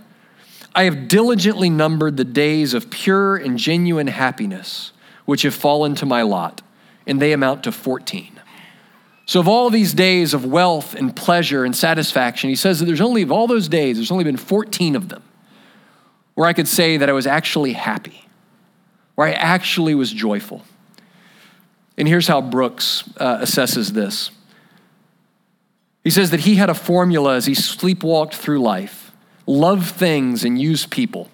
I 0.77 0.83
have 0.83 1.07
diligently 1.07 1.71
numbered 1.71 2.17
the 2.17 2.23
days 2.23 2.75
of 2.75 2.91
pure 2.91 3.35
and 3.35 3.57
genuine 3.57 4.05
happiness 4.05 4.91
which 5.25 5.41
have 5.41 5.55
fallen 5.55 5.95
to 5.95 6.05
my 6.05 6.21
lot, 6.21 6.61
and 7.07 7.19
they 7.19 7.33
amount 7.33 7.63
to 7.63 7.71
14. 7.71 8.39
So, 9.25 9.39
of 9.39 9.47
all 9.47 9.71
these 9.71 9.95
days 9.95 10.35
of 10.35 10.45
wealth 10.45 10.93
and 10.93 11.15
pleasure 11.15 11.65
and 11.65 11.75
satisfaction, 11.75 12.51
he 12.51 12.55
says 12.55 12.79
that 12.79 12.85
there's 12.85 13.01
only, 13.01 13.23
of 13.23 13.31
all 13.31 13.47
those 13.47 13.67
days, 13.67 13.97
there's 13.97 14.11
only 14.11 14.23
been 14.23 14.37
14 14.37 14.95
of 14.95 15.09
them 15.09 15.23
where 16.35 16.47
I 16.47 16.53
could 16.53 16.67
say 16.67 16.97
that 16.97 17.09
I 17.09 17.11
was 17.11 17.25
actually 17.25 17.73
happy, 17.73 18.29
where 19.15 19.27
I 19.27 19.31
actually 19.31 19.95
was 19.95 20.13
joyful. 20.13 20.63
And 21.97 22.07
here's 22.07 22.27
how 22.27 22.39
Brooks 22.39 23.03
uh, 23.17 23.39
assesses 23.39 23.93
this 23.93 24.29
he 26.03 26.11
says 26.11 26.29
that 26.29 26.41
he 26.41 26.55
had 26.55 26.69
a 26.69 26.75
formula 26.75 27.35
as 27.35 27.47
he 27.47 27.53
sleepwalked 27.53 28.35
through 28.35 28.59
life 28.61 29.06
love 29.47 29.89
things 29.89 30.43
and 30.43 30.61
use 30.61 30.85
people. 30.85 31.29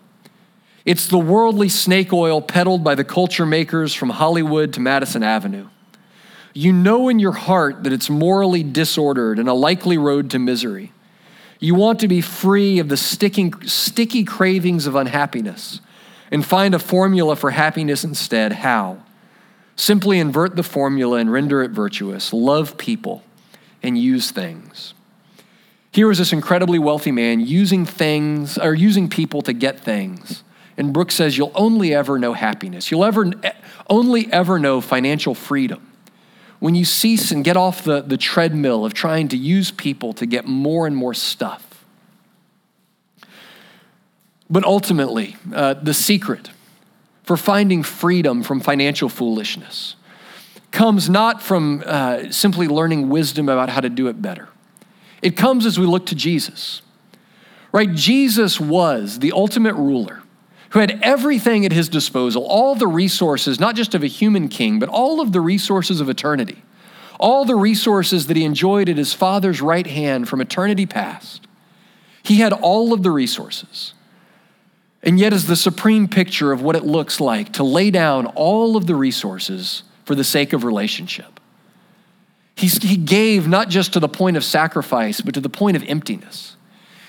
It's 0.86 1.08
the 1.08 1.18
worldly 1.18 1.70
snake 1.70 2.14
oil 2.14 2.42
peddled 2.42 2.84
by 2.84 2.96
the 2.96 3.04
culture 3.04 3.46
makers 3.46 3.94
from 3.94 4.12
Hollywood 4.12 4.74
to 4.74 4.80
Madison 4.80 5.24
Avenue. 5.24 5.68
You 6.54 6.72
know 6.72 7.10
in 7.10 7.20
your 7.20 7.32
heart 7.32 7.84
that 7.84 7.94
it's 7.94 8.10
morally 8.10 8.64
disordered 8.64 9.40
and 9.40 9.50
a 9.50 9.54
likely 9.54 9.98
road 9.98 10.30
to 10.32 10.40
misery. 10.40 10.92
You 11.60 11.74
want 11.76 12.00
to 12.02 12.08
be 12.08 12.22
free 12.22 12.80
of 12.80 12.90
the 12.90 12.98
sticking, 12.98 13.54
sticky 13.64 14.24
cravings 14.24 14.86
of 14.86 14.96
unhappiness 14.96 15.80
and 16.30 16.46
find 16.46 16.76
a 16.76 16.80
formula 16.80 17.36
for 17.36 17.52
happiness 17.52 18.04
instead. 18.04 18.52
How? 18.52 19.02
Simply 19.76 20.20
invert 20.20 20.56
the 20.56 20.64
formula 20.64 21.18
and 21.18 21.32
render 21.32 21.64
it 21.64 21.72
virtuous. 21.72 22.34
Love 22.34 22.78
people 22.78 23.24
and 23.82 23.98
use 23.98 24.30
things. 24.30 24.94
Here 25.94 26.08
was 26.08 26.18
this 26.18 26.34
incredibly 26.34 26.80
wealthy 26.80 27.12
man 27.12 27.40
using 27.40 27.86
things 27.86 28.58
or 28.58 28.74
using 28.74 29.08
people 29.10 29.44
to 29.44 29.54
get 29.54 29.80
things. 29.80 30.44
And 30.76 30.92
Brooks 30.92 31.14
says 31.14 31.38
you'll 31.38 31.52
only 31.54 31.94
ever 31.94 32.18
know 32.18 32.34
happiness. 32.34 32.90
You'll 32.90 33.06
ever 33.06 33.32
only 33.88 34.32
ever 34.34 34.58
know 34.58 34.82
financial 34.82 35.36
freedom 35.36 35.92
when 36.60 36.74
you 36.74 36.84
cease 36.84 37.30
and 37.30 37.44
get 37.44 37.58
off 37.58 37.84
the, 37.84 38.02
the 38.02 38.18
treadmill 38.18 38.86
of 38.86 38.94
trying 38.96 39.28
to 39.28 39.38
use 39.38 39.70
people 39.70 40.14
to 40.14 40.26
get 40.26 40.48
more 40.48 40.88
and 40.88 40.96
more 40.96 41.14
stuff. 41.14 41.86
But 44.50 44.64
ultimately, 44.64 45.36
uh, 45.54 45.76
the 45.76 45.94
secret 45.94 46.50
for 47.24 47.38
finding 47.38 47.84
freedom 47.84 48.42
from 48.42 48.62
financial 48.62 49.10
foolishness 49.10 49.96
comes 50.72 51.08
not 51.08 51.42
from 51.42 51.84
uh, 51.86 52.32
simply 52.32 52.68
learning 52.68 53.10
wisdom 53.10 53.48
about 53.48 53.70
how 53.70 53.82
to 53.82 53.90
do 53.90 54.08
it 54.08 54.22
better. 54.22 54.48
It 55.24 55.38
comes 55.38 55.66
as 55.66 55.80
we 55.80 55.86
look 55.86 56.06
to 56.08 56.16
Jesus. 56.16 56.82
Right? 57.72 57.92
Jesus 57.92 58.60
was 58.60 59.20
the 59.20 59.32
ultimate 59.32 59.74
ruler 59.74 60.22
who 60.70 60.80
had 60.80 61.00
everything 61.02 61.66
at 61.66 61.72
his 61.72 61.88
disposal, 61.88 62.46
all 62.46 62.76
the 62.76 62.88
resources, 62.88 63.60
not 63.60 63.76
just 63.76 63.96
of 63.96 64.04
a 64.04 64.08
human 64.08 64.50
king, 64.50 64.80
but 64.80 64.90
all 64.90 65.22
of 65.22 65.32
the 65.32 65.42
resources 65.42 66.02
of 66.02 66.10
eternity, 66.10 66.64
all 67.20 67.46
the 67.46 67.56
resources 67.56 68.28
that 68.28 68.38
he 68.38 68.44
enjoyed 68.44 68.90
at 68.90 68.98
his 68.98 69.14
Father's 69.14 69.62
right 69.62 69.88
hand 69.88 70.28
from 70.28 70.42
eternity 70.42 70.86
past. 70.86 71.48
He 72.24 72.38
had 72.38 72.54
all 72.54 72.92
of 72.92 73.04
the 73.04 73.12
resources. 73.12 73.94
And 75.04 75.20
yet, 75.20 75.34
is 75.34 75.48
the 75.48 75.56
supreme 75.56 76.08
picture 76.08 76.52
of 76.52 76.62
what 76.62 76.76
it 76.76 76.86
looks 76.86 77.20
like 77.20 77.54
to 77.54 77.64
lay 77.64 77.92
down 77.92 78.26
all 78.28 78.78
of 78.78 78.88
the 78.88 78.96
resources 78.96 79.84
for 80.06 80.16
the 80.16 80.24
sake 80.24 80.54
of 80.54 80.64
relationship. 80.64 81.40
He, 82.56 82.68
he 82.68 82.98
gave 82.98 83.48
not 83.48 83.70
just 83.70 83.94
to 83.94 84.00
the 84.00 84.08
point 84.08 84.38
of 84.38 84.44
sacrifice, 84.44 85.22
but 85.22 85.34
to 85.34 85.42
the 85.42 85.50
point 85.50 85.76
of 85.76 85.84
emptiness. 85.84 86.56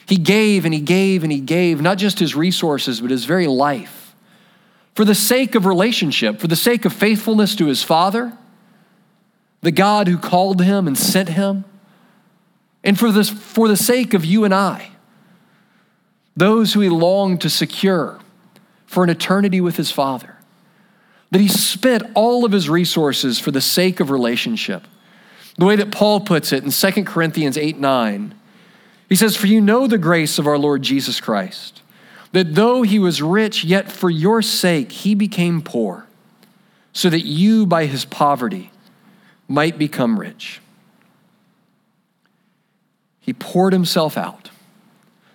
He 0.07 0.17
gave 0.17 0.65
and 0.65 0.75
he 0.75 0.81
gave 0.81 1.23
and 1.23 1.33
he 1.33 1.41
gave, 1.41 1.81
not 1.81 1.99
just 1.99 2.19
his 2.19 2.35
resources, 2.35 3.01
but 3.01 3.11
his 3.11 3.25
very 3.25 3.47
life. 3.47 4.15
For 4.95 5.05
the 5.05 5.15
sake 5.15 5.55
of 5.55 5.67
relationship, 5.67 6.41
for 6.41 6.47
the 6.47 6.57
sake 6.57 6.85
of 6.85 6.93
faithfulness 6.93 7.57
to 7.57 7.67
his 7.67 7.83
Father, 7.83 8.37
the 9.63 9.73
God 9.73 10.09
who 10.09 10.19
called 10.19 10.61
him 10.63 10.87
and 10.87 10.97
sent 10.97 11.31
him, 11.31 11.65
and 12.83 12.99
for, 12.99 13.11
this, 13.11 13.31
for 13.31 13.67
the 13.67 13.77
sake 13.77 14.13
of 14.13 14.25
you 14.25 14.45
and 14.45 14.55
I, 14.55 14.91
those 16.37 16.75
who 16.75 16.81
he 16.81 16.91
longed 16.91 17.41
to 17.41 17.51
secure 17.51 18.21
for 18.87 19.03
an 19.03 19.11
eternity 19.11 19.61
with 19.61 19.77
his 19.77 19.91
Father. 19.91 20.37
That 21.31 21.41
he 21.41 21.49
spent 21.49 22.05
all 22.15 22.45
of 22.45 22.53
his 22.53 22.69
resources 22.69 23.41
for 23.41 23.51
the 23.51 23.61
sake 23.61 23.99
of 24.01 24.11
relationship. 24.11 24.87
The 25.57 25.65
way 25.65 25.77
that 25.77 25.93
Paul 25.93 26.21
puts 26.21 26.53
it 26.53 26.65
in 26.65 26.71
2 26.71 27.05
Corinthians 27.05 27.57
8 27.57 27.79
9 27.79 28.35
he 29.09 29.17
says, 29.17 29.37
For 29.37 29.47
you 29.47 29.61
know 29.61 29.87
the 29.87 29.99
grace 29.99 30.39
of 30.39 30.47
our 30.47 30.59
Lord 30.59 30.83
Jesus 30.83 31.21
Christ, 31.21 31.83
that 32.33 32.55
though 32.55 32.83
he 32.83 32.99
was 32.99 33.23
rich, 33.23 33.65
yet 33.65 33.93
for 33.93 34.11
your 34.11 34.43
sake 34.43 34.91
he 34.91 35.15
became 35.15 35.63
poor, 35.63 36.07
so 36.93 37.11
that 37.11 37.25
you 37.25 37.67
by 37.67 37.87
his 37.87 38.05
poverty 38.05 38.73
might 39.47 39.79
become 39.79 40.19
rich. 40.19 40.61
He 43.21 43.33
poured 43.33 43.73
himself 43.73 44.17
out 44.19 44.51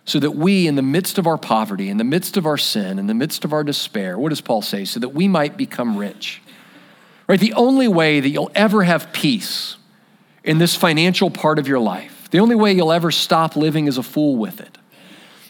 so 0.05 0.19
that 0.19 0.31
we, 0.31 0.67
in 0.67 0.75
the 0.75 0.81
midst 0.81 1.17
of 1.17 1.27
our 1.27 1.37
poverty, 1.37 1.89
in 1.89 1.97
the 1.97 2.03
midst 2.03 2.35
of 2.35 2.45
our 2.45 2.57
sin, 2.57 2.97
in 2.97 3.07
the 3.07 3.13
midst 3.13 3.45
of 3.45 3.53
our 3.53 3.63
despair, 3.63 4.17
what 4.17 4.29
does 4.29 4.41
Paul 4.41 4.61
say? 4.61 4.83
So 4.83 4.99
that 4.99 5.09
we 5.09 5.27
might 5.27 5.55
become 5.55 5.95
rich. 5.95 6.41
Right? 7.27 7.39
The 7.39 7.53
only 7.53 7.87
way 7.87 8.19
that 8.19 8.29
you'll 8.29 8.51
ever 8.55 8.83
have 8.83 9.13
peace 9.13 9.77
in 10.49 10.57
this 10.57 10.75
financial 10.75 11.29
part 11.29 11.59
of 11.59 11.67
your 11.67 11.79
life 11.79 12.19
the 12.31 12.39
only 12.39 12.55
way 12.55 12.73
you'll 12.73 12.91
ever 12.91 13.11
stop 13.11 13.55
living 13.55 13.87
as 13.87 13.97
a 13.97 14.03
fool 14.03 14.35
with 14.35 14.59
it 14.59 14.77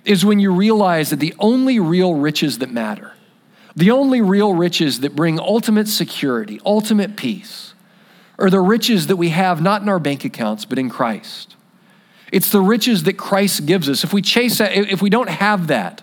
is 0.06 0.24
when 0.24 0.40
you 0.40 0.52
realize 0.52 1.10
that 1.10 1.20
the 1.20 1.34
only 1.40 1.80
real 1.80 2.16
riches 2.16 2.60
that 2.60 2.72
matter, 2.72 3.14
the 3.76 3.92
only 3.92 4.22
real 4.22 4.54
riches 4.54 5.02
that 5.02 5.16
bring 5.16 5.40
ultimate 5.40 5.88
security, 5.88 6.60
ultimate 6.66 7.16
peace, 7.16 7.74
are 8.38 8.50
the 8.50 8.60
riches 8.62 9.08
that 9.08 9.18
we 9.18 9.30
have 9.30 9.62
not 9.62 9.82
in 9.82 9.90
our 9.90 10.00
bank 10.00 10.24
accounts, 10.24 10.64
but 10.66 10.80
in 10.80 10.90
Christ. 10.90 11.56
It's 12.32 12.52
the 12.52 12.62
riches 12.62 13.04
that 13.04 13.18
Christ 13.18 13.66
gives 13.66 13.90
us. 13.90 14.04
If 14.04 14.14
we 14.14 14.22
chase 14.22 14.60
that, 14.60 14.74
if 14.74 15.02
we 15.02 15.10
don't 15.10 15.30
have 15.30 15.68
that, 15.68 16.02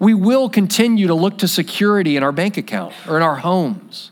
we 0.00 0.14
will 0.14 0.48
continue 0.48 1.06
to 1.06 1.14
look 1.14 1.38
to 1.38 1.48
security 1.48 2.16
in 2.16 2.22
our 2.22 2.32
bank 2.32 2.56
account 2.56 2.94
or 3.06 3.16
in 3.16 3.22
our 3.22 3.36
homes. 3.36 4.10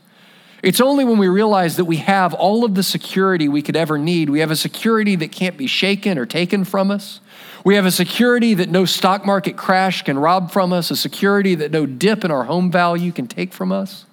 It's 0.63 0.79
only 0.79 1.03
when 1.03 1.17
we 1.17 1.27
realize 1.27 1.75
that 1.75 1.83
we 1.85 1.97
have 1.97 2.33
all 2.33 2.63
of 2.63 2.73
the 2.73 2.83
security 2.83 3.49
we 3.49 3.61
could 3.61 3.75
ever 3.75 3.97
need. 3.97 4.29
We 4.29 4.39
have 4.39 4.49
a 4.49 4.55
security 4.55 5.17
that 5.17 5.29
can't 5.29 5.57
be 5.57 5.67
shaken 5.67 6.17
or 6.17 6.25
taken 6.25 6.63
from 6.63 6.89
us. 6.89 7.19
We 7.65 7.75
have 7.75 7.85
a 7.85 7.91
security 7.91 8.53
that 8.53 8.69
no 8.69 8.85
stock 8.85 9.25
market 9.25 9.57
crash 9.57 10.03
can 10.03 10.17
rob 10.17 10.51
from 10.51 10.71
us, 10.71 10.89
a 10.89 10.95
security 10.95 11.53
that 11.55 11.71
no 11.71 11.85
dip 11.85 12.23
in 12.23 12.31
our 12.31 12.45
home 12.45 12.71
value 12.71 13.11
can 13.11 13.27
take 13.27 13.53
from 13.53 13.73
us. 13.73 14.05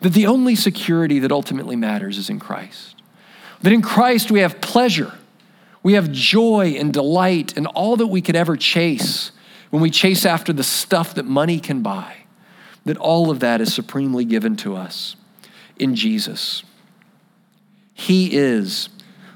That 0.00 0.12
the 0.12 0.26
only 0.26 0.54
security 0.54 1.20
that 1.20 1.32
ultimately 1.32 1.74
matters 1.74 2.18
is 2.18 2.28
in 2.28 2.38
Christ. 2.38 2.96
That 3.62 3.72
in 3.72 3.80
Christ 3.80 4.30
we 4.30 4.40
have 4.40 4.60
pleasure, 4.60 5.14
we 5.82 5.94
have 5.94 6.12
joy 6.12 6.76
and 6.78 6.92
delight 6.92 7.56
and 7.56 7.66
all 7.66 7.96
that 7.96 8.08
we 8.08 8.20
could 8.20 8.36
ever 8.36 8.56
chase 8.56 9.32
when 9.70 9.80
we 9.80 9.90
chase 9.90 10.26
after 10.26 10.52
the 10.52 10.62
stuff 10.62 11.14
that 11.14 11.24
money 11.24 11.58
can 11.58 11.80
buy. 11.80 12.14
That 12.84 12.98
all 12.98 13.30
of 13.30 13.40
that 13.40 13.62
is 13.62 13.72
supremely 13.72 14.26
given 14.26 14.54
to 14.56 14.76
us 14.76 15.16
in 15.78 15.94
Jesus. 15.94 16.62
He 17.94 18.36
is 18.36 18.88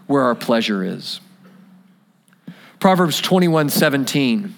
where 0.07 0.22
our 0.22 0.35
pleasure 0.35 0.85
is. 0.85 1.20
Proverbs 2.78 3.20
21 3.20 3.68
17 3.68 4.55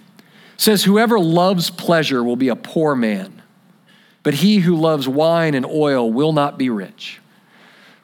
says, 0.56 0.84
Whoever 0.84 1.18
loves 1.18 1.70
pleasure 1.70 2.22
will 2.22 2.36
be 2.36 2.48
a 2.48 2.56
poor 2.56 2.94
man, 2.94 3.42
but 4.22 4.34
he 4.34 4.58
who 4.58 4.76
loves 4.76 5.08
wine 5.08 5.54
and 5.54 5.66
oil 5.66 6.10
will 6.10 6.32
not 6.32 6.58
be 6.58 6.70
rich. 6.70 7.20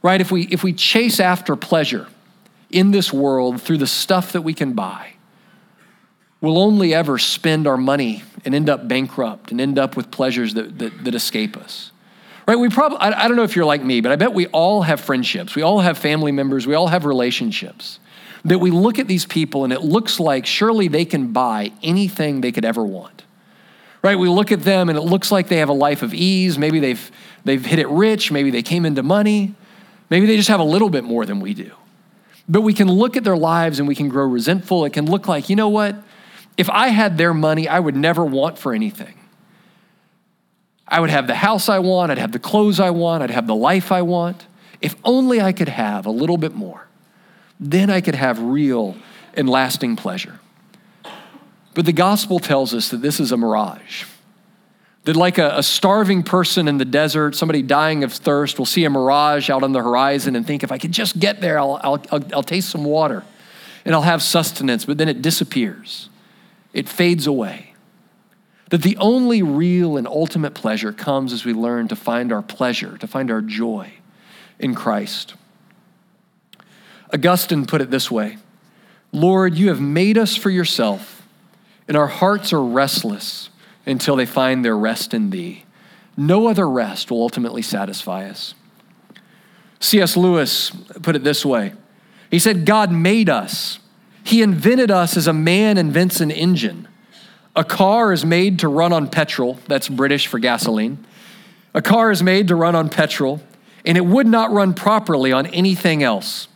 Right? 0.02 0.20
If 0.20 0.30
we, 0.30 0.42
if 0.48 0.62
we 0.62 0.72
chase 0.72 1.20
after 1.20 1.56
pleasure 1.56 2.06
in 2.70 2.90
this 2.90 3.12
world 3.12 3.60
through 3.60 3.78
the 3.78 3.86
stuff 3.86 4.32
that 4.32 4.42
we 4.42 4.54
can 4.54 4.72
buy, 4.72 5.14
we'll 6.40 6.58
only 6.58 6.94
ever 6.94 7.18
spend 7.18 7.66
our 7.66 7.76
money 7.76 8.22
and 8.44 8.54
end 8.54 8.70
up 8.70 8.88
bankrupt 8.88 9.50
and 9.50 9.60
end 9.60 9.78
up 9.78 9.96
with 9.96 10.10
pleasures 10.10 10.54
that, 10.54 10.78
that, 10.78 11.04
that 11.04 11.14
escape 11.14 11.56
us. 11.56 11.92
Right? 12.50 12.58
We 12.58 12.68
probably, 12.68 12.98
I, 12.98 13.26
I 13.26 13.28
don't 13.28 13.36
know 13.36 13.44
if 13.44 13.54
you're 13.54 13.64
like 13.64 13.84
me, 13.84 14.00
but 14.00 14.10
I 14.10 14.16
bet 14.16 14.34
we 14.34 14.48
all 14.48 14.82
have 14.82 15.00
friendships. 15.00 15.54
We 15.54 15.62
all 15.62 15.78
have 15.78 15.96
family 15.96 16.32
members. 16.32 16.66
We 16.66 16.74
all 16.74 16.88
have 16.88 17.04
relationships 17.04 18.00
that 18.44 18.58
we 18.58 18.72
look 18.72 18.98
at 18.98 19.06
these 19.06 19.24
people 19.24 19.62
and 19.62 19.72
it 19.72 19.82
looks 19.82 20.18
like 20.18 20.46
surely 20.46 20.88
they 20.88 21.04
can 21.04 21.32
buy 21.32 21.70
anything 21.80 22.40
they 22.40 22.50
could 22.50 22.64
ever 22.64 22.82
want. 22.82 23.22
Right? 24.02 24.18
We 24.18 24.28
look 24.28 24.50
at 24.50 24.62
them 24.62 24.88
and 24.88 24.98
it 24.98 25.02
looks 25.02 25.30
like 25.30 25.46
they 25.46 25.58
have 25.58 25.68
a 25.68 25.72
life 25.72 26.02
of 26.02 26.12
ease. 26.12 26.58
Maybe 26.58 26.80
they've, 26.80 27.12
they've 27.44 27.64
hit 27.64 27.78
it 27.78 27.88
rich. 27.88 28.32
Maybe 28.32 28.50
they 28.50 28.62
came 28.64 28.84
into 28.84 29.04
money. 29.04 29.54
Maybe 30.10 30.26
they 30.26 30.36
just 30.36 30.48
have 30.48 30.58
a 30.58 30.64
little 30.64 30.90
bit 30.90 31.04
more 31.04 31.24
than 31.24 31.38
we 31.38 31.54
do. 31.54 31.70
But 32.48 32.62
we 32.62 32.74
can 32.74 32.90
look 32.90 33.16
at 33.16 33.22
their 33.22 33.36
lives 33.36 33.78
and 33.78 33.86
we 33.86 33.94
can 33.94 34.08
grow 34.08 34.26
resentful. 34.26 34.84
It 34.86 34.92
can 34.92 35.08
look 35.08 35.28
like, 35.28 35.50
you 35.50 35.54
know 35.54 35.68
what? 35.68 35.94
If 36.56 36.68
I 36.68 36.88
had 36.88 37.16
their 37.16 37.32
money, 37.32 37.68
I 37.68 37.78
would 37.78 37.94
never 37.94 38.24
want 38.24 38.58
for 38.58 38.74
anything. 38.74 39.19
I 40.90 41.00
would 41.00 41.11
have 41.11 41.26
the 41.26 41.35
house 41.35 41.68
I 41.68 41.79
want, 41.79 42.11
I'd 42.11 42.18
have 42.18 42.33
the 42.33 42.38
clothes 42.38 42.81
I 42.81 42.90
want, 42.90 43.22
I'd 43.22 43.31
have 43.31 43.46
the 43.46 43.55
life 43.55 43.92
I 43.92 44.03
want. 44.03 44.46
If 44.81 44.96
only 45.05 45.40
I 45.40 45.53
could 45.53 45.68
have 45.68 46.07
a 46.07 46.11
little 46.11 46.38
bit 46.38 46.55
more, 46.55 46.87
then 47.61 47.90
I 47.90 48.00
could 48.00 48.14
have 48.14 48.40
real 48.40 48.96
and 49.35 49.48
lasting 49.48 49.96
pleasure. 49.96 50.40
But 51.74 51.87
the 51.87 51.92
gospel 51.92 52.40
tells 52.40 52.74
us 52.74 52.88
that 52.88 52.98
this 52.98 53.20
is 53.20 53.31
a 53.31 53.37
mirage. 53.37 54.05
That, 55.05 55.16
like 55.16 55.38
a, 55.38 55.59
a, 55.59 55.62
starving 55.62 56.22
person 56.22 56.68
in 56.68 56.76
the 56.76 56.85
desert, 56.85 57.35
somebody 57.35 57.62
dying 57.62 58.05
of 58.05 58.12
thirst, 58.12 58.59
will 58.59 58.66
see 58.66 58.85
a 58.85 58.90
mirage 58.90 59.48
out 59.48 59.62
on 59.62 59.72
the 59.72 59.83
horizon 59.83 60.37
and 60.37 60.46
think, 60.46 60.62
if 60.62 60.72
I 60.72 60.79
could 60.79 60.92
just 60.92 61.18
get 61.18 61.40
there, 61.40 61.59
I'll, 61.59 61.81
I'll, 61.83 62.05
I'll, 62.11 62.24
I'll 62.35 62.42
taste 62.42 62.68
some 62.68 62.85
water 62.85 63.24
and 63.85 63.94
I'll 63.94 64.03
have 64.03 64.22
sustenance, 64.22 64.85
but 64.85 64.98
then 64.98 65.09
it 65.09 65.22
disappears, 65.22 66.11
it 66.74 66.88
fades 66.88 67.26
away. 67.26 67.69
That 68.70 68.83
the 68.83 68.96
only 68.96 69.42
real 69.42 69.96
and 69.96 70.06
ultimate 70.06 70.54
pleasure 70.54 70.92
comes 70.92 71.33
as 71.33 71.44
we 71.44 71.52
learn 71.52 71.88
to 71.88 71.96
find 71.96 72.33
our 72.33 72.42
pleasure, 72.42 72.96
to 72.98 73.06
find 73.06 73.30
our 73.30 73.42
joy 73.42 73.92
in 74.59 74.74
Christ. 74.74 75.35
Augustine 77.12 77.66
put 77.66 77.80
it 77.80 77.90
this 77.90 78.11
way 78.11 78.38
Lord, 79.12 79.56
you 79.56 79.68
have 79.68 79.80
made 79.80 80.16
us 80.16 80.37
for 80.37 80.50
yourself, 80.50 81.26
and 81.88 81.96
our 81.96 82.06
hearts 82.06 82.52
are 82.52 82.62
restless 82.62 83.50
until 83.87 84.16
they 84.16 84.26
find 84.26 84.64
their 84.64 84.76
rest 84.76 85.12
in 85.12 85.30
thee. 85.30 85.64
No 86.16 86.46
other 86.48 86.68
rest 86.68 87.11
will 87.11 87.22
ultimately 87.22 87.62
satisfy 87.62 88.28
us. 88.28 88.54
C.S. 89.80 90.16
Lewis 90.16 90.70
put 91.02 91.16
it 91.16 91.24
this 91.24 91.44
way 91.44 91.72
He 92.30 92.38
said, 92.38 92.66
God 92.66 92.92
made 92.92 93.28
us, 93.28 93.80
He 94.22 94.42
invented 94.42 94.90
us 94.90 95.16
as 95.16 95.26
a 95.26 95.33
man 95.33 95.78
invents 95.78 96.20
an 96.20 96.30
engine. 96.30 96.87
A 97.56 97.64
car 97.64 98.12
is 98.12 98.24
made 98.24 98.60
to 98.60 98.68
run 98.68 98.92
on 98.92 99.08
petrol, 99.08 99.58
that's 99.66 99.88
British 99.88 100.26
for 100.28 100.38
gasoline. 100.38 101.04
A 101.74 101.82
car 101.82 102.10
is 102.10 102.22
made 102.22 102.48
to 102.48 102.54
run 102.54 102.74
on 102.74 102.88
petrol, 102.88 103.40
and 103.84 103.96
it 103.96 104.04
would 104.04 104.26
not 104.26 104.52
run 104.52 104.74
properly 104.74 105.32
on 105.32 105.46
anything 105.46 106.02
else. 106.02 106.48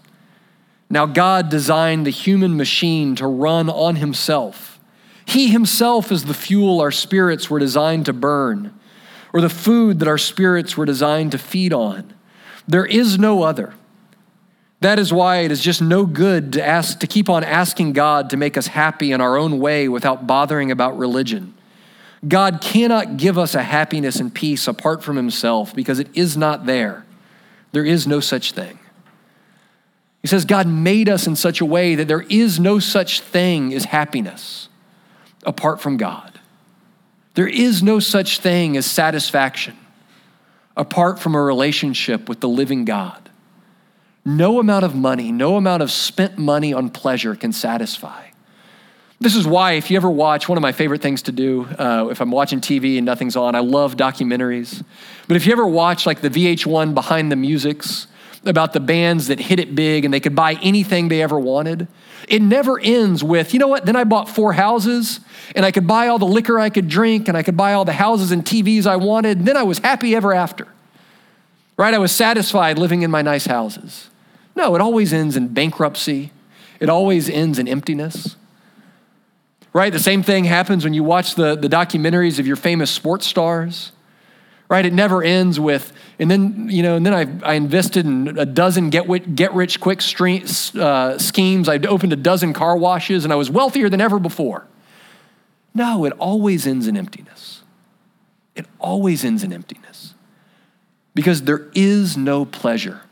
Now, 0.89 1.07
God 1.07 1.49
designed 1.49 2.07
the 2.07 2.11
human 2.11 2.57
machine 2.57 3.17
to 3.17 3.27
run 3.27 3.69
on 3.69 3.97
Himself. 3.97 4.79
He 5.27 5.49
Himself 5.49 6.13
is 6.13 6.25
the 6.25 6.35
fuel 6.35 6.81
our 6.81 6.93
spirits 6.93 7.51
were 7.51 7.59
designed 7.59 8.07
to 8.07 8.13
burn, 8.13 8.79
or 9.33 9.41
the 9.41 9.49
food 9.49 9.99
that 9.99 10.09
our 10.09 10.19
spirits 10.19 10.77
were 10.77 10.85
designed 10.85 11.33
to 11.33 11.39
feed 11.39 11.73
on. 11.73 12.15
There 12.69 12.87
is 12.87 13.19
no 13.19 13.43
other. 13.43 13.75
That 14.85 14.99
is 14.99 15.15
why 15.15 15.39
it 15.39 15.51
is 15.51 15.63
just 15.63 15.81
no 15.81 16.05
good 16.05 16.53
to 16.53 16.63
ask 16.63 16.99
to 16.99 17.07
keep 17.07 17.31
on 17.31 17.43
asking 17.43 17.95
God 17.95 18.29
to 18.29 18.37
make 18.37 18.59
us 18.59 18.67
happy 18.67 19.13
in 19.13 19.23
our 19.23 19.39
own 19.39 19.59
way 19.59 19.89
without 19.89 20.27
bothering 20.27 20.71
about 20.71 20.99
religion. 20.99 21.55
God 22.29 22.61
cannot 22.61 23.17
give 23.17 23.39
us 23.39 23.55
a 23.55 23.63
happiness 23.63 24.21
and 24.21 24.35
peace 24.35 24.69
apart 24.69 25.03
from 25.03 25.17
himself 25.17 25.75
because 25.75 26.01
it 26.01 26.09
is 26.13 26.37
not 26.37 26.67
there. 26.67 27.07
There 27.73 27.87
is 27.87 28.07
no 28.07 28.21
such 28.21 28.53
thing. 28.53 28.79
He 30.21 30.29
says 30.29 30.45
God 30.45 30.67
made 30.67 31.09
us 31.09 31.27
in 31.27 31.35
such 31.35 31.63
a 31.63 31.65
way 31.65 31.95
that 31.95 32.07
there 32.07 32.27
is 32.29 32.61
no 32.61 32.79
such 32.79 33.23
thing 33.23 33.73
as 33.73 33.87
happiness 33.87 34.69
apart 35.47 35.81
from 35.81 35.97
God. 35.97 36.39
There 37.37 37.49
is 37.49 37.83
no 37.83 38.01
such 38.01 38.41
thing 38.41 38.77
as 38.77 38.85
satisfaction 38.85 39.79
apart 40.77 41.19
from 41.19 41.35
a 41.35 41.41
relationship 41.41 42.29
with 42.29 42.41
the 42.41 42.51
living 42.51 42.85
God. 42.85 43.24
No 44.25 44.59
amount 44.59 44.85
of 44.85 44.95
money, 44.95 45.33
no 45.33 45.57
amount 45.57 45.83
of 45.83 45.91
spent 45.91 46.39
money 46.39 46.73
on 46.73 46.89
pleasure 46.91 47.35
can 47.35 47.53
satisfy. 47.53 48.29
This 49.21 49.37
is 49.37 49.47
why, 49.47 49.73
if 49.73 49.91
you 49.91 49.97
ever 49.97 50.11
watch, 50.11 50.49
one 50.49 50.59
of 50.59 50.63
my 50.63 50.73
favorite 50.73 51.03
things 51.03 51.23
to 51.23 51.33
do, 51.33 51.65
uh, 51.79 52.09
if 52.11 52.21
I'm 52.21 52.31
watching 52.31 52.61
TV 52.61 52.97
and 52.97 53.07
nothing's 53.07 53.37
on, 53.37 53.55
I 53.55 53.61
love 53.61 53.97
documentaries. 53.97 54.83
But 55.29 55.37
if 55.37 55.47
you 55.47 55.53
ever 55.53 55.67
watch 55.67 56.05
like 56.07 56.21
the 56.21 56.31
VH1 56.31 56.95
Behind 56.95 57.31
the 57.31 57.37
Musics, 57.37 58.07
about 58.47 58.73
the 58.73 58.81
bands 58.81 59.29
that 59.29 59.41
hit 59.41 59.59
it 59.59 59.75
big 59.75 60.05
and 60.05 60.13
they 60.13 60.21
could 60.21 60.35
buy 60.35 60.55
anything 60.63 61.09
they 61.09 61.23
ever 61.23 61.39
wanted. 61.39 61.89
It 62.29 62.43
never 62.43 62.79
ends 62.79 63.23
with, 63.23 63.53
you 63.53 63.61
know 63.61 63.69
what, 63.69 63.87
then 63.87 63.97
I 63.97 64.05
bought 64.05 64.29
four 64.29 64.53
houses 64.53 65.21
and 65.55 65.65
I 65.65 65.71
could 65.71 65.87
buy 65.87 66.09
all 66.09 66.19
the 66.19 66.27
liquor 66.27 66.59
I 66.59 66.71
could 66.71 66.89
drink 66.89 67.29
and 67.29 67.37
I 67.37 67.43
could 67.43 67.57
buy 67.57 67.75
all 67.75 67.85
the 67.85 67.93
houses 67.93 68.33
and 68.33 68.45
TVs 68.45 68.87
I 68.87 68.97
wanted. 68.97 69.39
And 69.39 69.49
then 69.49 69.57
I 69.57 69.63
was 69.63 69.79
happy 69.79 70.15
ever 70.15 70.33
after. 70.33 70.69
Right? 71.77 71.93
I 71.93 71.99
was 71.99 72.13
satisfied 72.13 72.79
living 72.79 73.03
in 73.03 73.11
my 73.11 73.23
nice 73.23 73.47
houses. 73.47 74.11
No, 74.57 74.75
it 74.75 74.81
always 74.81 75.13
ends 75.13 75.37
in 75.37 75.49
bankruptcy, 75.49 76.33
it 76.81 76.89
always 76.89 77.29
ends 77.29 77.59
in 77.59 77.69
emptiness. 77.69 78.37
Right? 79.73 79.93
The 79.93 79.99
same 79.99 80.23
thing 80.23 80.45
happens 80.45 80.85
when 80.85 80.95
you 80.95 81.03
watch 81.03 81.35
the, 81.35 81.57
the 81.57 81.69
documentaries 81.69 82.39
of 82.39 82.47
your 82.47 82.55
famous 82.55 82.93
sports 82.93 83.27
stars 83.27 83.91
right? 84.69 84.87
It 84.87 84.93
never 84.93 85.23
ends 85.23 85.61
with, 85.61 85.93
and 86.19 86.31
then, 86.31 86.69
you 86.69 86.83
know, 86.83 86.97
and 86.97 87.07
then 87.07 87.15
I, 87.15 87.51
I 87.51 87.55
invested 87.55 88.07
in 88.07 88.37
a 88.39 88.45
dozen 88.45 88.91
get, 88.91 89.35
get 89.37 89.53
rich 89.55 89.81
quick 89.81 90.01
stream, 90.01 90.45
uh, 90.77 91.19
schemes. 91.19 91.69
I 91.69 91.79
opened 91.79 92.13
a 92.13 92.17
dozen 92.17 92.53
car 92.53 92.77
washes 92.77 93.23
and 93.23 93.33
I 93.33 93.37
was 93.37 93.51
wealthier 93.51 93.89
than 93.89 94.01
ever 94.01 94.19
before. 94.19 94.67
No, 95.75 96.05
it 96.05 96.13
always 96.15 96.67
ends 96.67 96.89
in 96.89 96.97
emptiness. 96.97 97.63
It 98.57 98.67
always 98.81 99.25
ends 99.25 99.43
in 99.43 99.53
emptiness 99.53 100.15
because 101.15 101.43
there 101.43 101.69
is 101.75 102.17
no 102.17 102.45
pleasure 102.45 103.03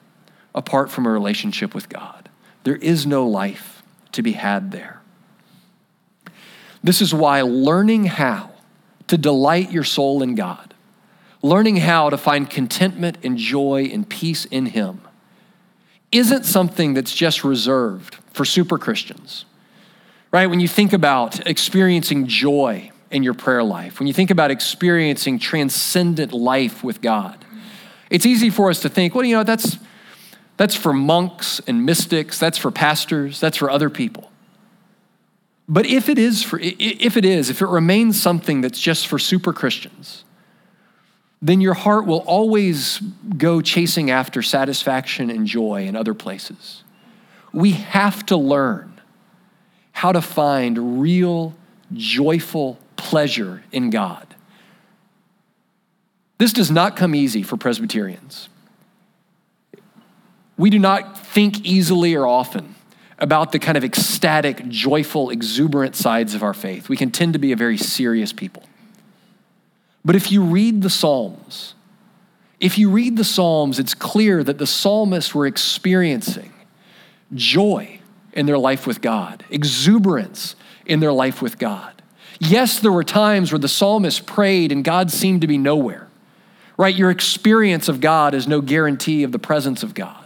apart 0.55 0.91
from 0.91 1.07
a 1.07 1.11
relationship 1.11 1.75
with 1.75 1.88
God. 1.88 2.29
There 2.65 2.77
is 2.77 3.07
no 3.07 3.27
life 3.27 3.83
to 4.12 4.23
be 4.23 4.33
had 4.33 4.71
there. 4.71 5.01
This 6.85 7.01
is 7.01 7.15
why 7.15 7.43
learning 7.43 8.05
how 8.05 8.51
to 9.09 9.17
delight 9.17 9.71
your 9.71 9.85
soul 9.85 10.23
in 10.23 10.35
God 10.35 10.73
learning 11.43 11.77
how 11.77 12.09
to 12.09 12.17
find 12.17 12.49
contentment 12.49 13.19
and 13.23 13.37
joy 13.37 13.91
and 13.93 14.09
peace 14.09 14.45
in 14.47 14.67
Him 14.67 15.01
isn't 16.12 16.45
something 16.45 16.95
that's 16.95 17.15
just 17.15 17.43
reserved 17.43 18.17
for 18.33 18.45
super 18.45 18.79
Christians, 18.79 19.45
right? 20.31 20.47
When 20.47 20.61
you 20.61 20.69
think 20.69 20.93
about 20.93 21.47
experiencing 21.47 22.27
joy 22.27 22.91
in 23.11 23.23
your 23.23 23.35
prayer 23.35 23.65
life, 23.65 23.99
when 23.99 24.07
you 24.07 24.12
think 24.12 24.31
about 24.31 24.51
experiencing 24.51 25.38
transcendent 25.38 26.33
life 26.33 26.85
with 26.85 27.01
God, 27.01 27.45
it's 28.09 28.27
easy 28.27 28.51
for 28.51 28.71
us 28.71 28.81
to 28.81 28.88
think, 28.88 29.15
well, 29.15 29.25
you 29.25 29.37
know, 29.37 29.43
that's, 29.43 29.79
that's 30.62 30.77
for 30.77 30.92
monks 30.92 31.61
and 31.66 31.85
mystics, 31.85 32.38
that's 32.38 32.57
for 32.57 32.70
pastors, 32.70 33.40
that's 33.40 33.57
for 33.57 33.68
other 33.68 33.90
people. 33.90 34.31
But 35.68 35.87
if 35.87 36.09
it 36.09 36.20
is 36.20 36.44
for 36.44 36.61
if 36.62 37.16
it 37.16 37.25
is, 37.25 37.51
if 37.51 37.62
it 37.62 37.66
remains 37.66 38.22
something 38.22 38.61
that's 38.61 38.79
just 38.79 39.09
for 39.09 39.18
super 39.18 39.53
Christians, 39.53 40.22
then 41.40 41.61
your 41.61 41.75
heart 41.75 42.07
will 42.07 42.20
always 42.20 43.01
go 43.37 43.61
chasing 43.61 44.12
after 44.12 44.40
satisfaction 44.40 45.31
and 45.31 45.48
joy 45.48 45.85
in 45.85 45.96
other 45.96 46.14
places. 46.14 46.85
We 47.53 47.72
have 47.72 48.25
to 48.27 48.37
learn 48.37 49.01
how 49.90 50.12
to 50.12 50.22
find 50.22 51.03
real, 51.03 51.57
joyful 51.92 52.79
pleasure 52.94 53.64
in 53.72 53.90
God. 53.90 54.33
This 56.38 56.53
does 56.53 56.70
not 56.70 56.94
come 56.94 57.16
easy 57.16 57.42
for 57.42 57.57
Presbyterians. 57.57 58.48
We 60.57 60.71
do 60.71 60.79
not 60.79 61.19
think 61.19 61.65
easily 61.65 62.15
or 62.15 62.27
often 62.27 62.75
about 63.19 63.53
the 63.53 63.59
kind 63.59 63.79
of 63.79 63.85
ecstatic, 63.85 64.67
joyful, 64.69 65.31
exuberant 65.31 65.95
sides 65.95 66.35
of 66.35 66.43
our 66.43 66.55
faith. 66.55 66.88
We 66.88 66.97
can 66.97 67.11
tend 67.11 67.33
to 67.35 67.38
be 67.38 67.53
a 67.53 67.57
very 67.57 67.79
serious 67.79 68.33
people. 68.33 68.65
But 70.05 70.17
if 70.17 70.33
you 70.33 70.43
read 70.43 70.83
the 70.83 70.91
Psalms, 70.91 71.75
if 72.59 72.79
you 72.79 72.91
read 72.91 73.17
the 73.17 73.25
Psalms, 73.25 73.79
it's 73.79 73.95
clear 73.95 74.43
that 74.43 74.59
the 74.59 74.67
psalmists 74.67 75.35
were 75.35 75.47
experiencing 75.47 76.53
joy 77.35 78.01
in 78.33 78.47
their 78.47 78.59
life 78.59 78.87
with 78.87 79.01
God, 79.01 79.45
exuberance 79.51 80.57
in 80.87 81.01
their 81.01 81.12
life 81.12 81.41
with 81.41 81.59
God. 81.59 82.03
Yes, 82.41 82.81
there 82.81 82.93
were 82.93 83.05
times 83.05 83.53
where 83.53 83.59
the 83.59 83.69
psalmist 83.69 84.27
prayed 84.27 84.73
and 84.73 84.83
God 84.83 85.11
seemed 85.11 85.43
to 85.43 85.47
be 85.47 85.59
nowhere, 85.59 86.09
right? 86.77 86.95
Your 86.95 87.11
experience 87.11 87.88
of 87.88 88.01
God 88.01 88.35
is 88.35 88.49
no 88.49 88.61
guarantee 88.61 89.23
of 89.23 89.31
the 89.31 89.38
presence 89.38 89.83
of 89.85 89.95
God. 89.95 90.22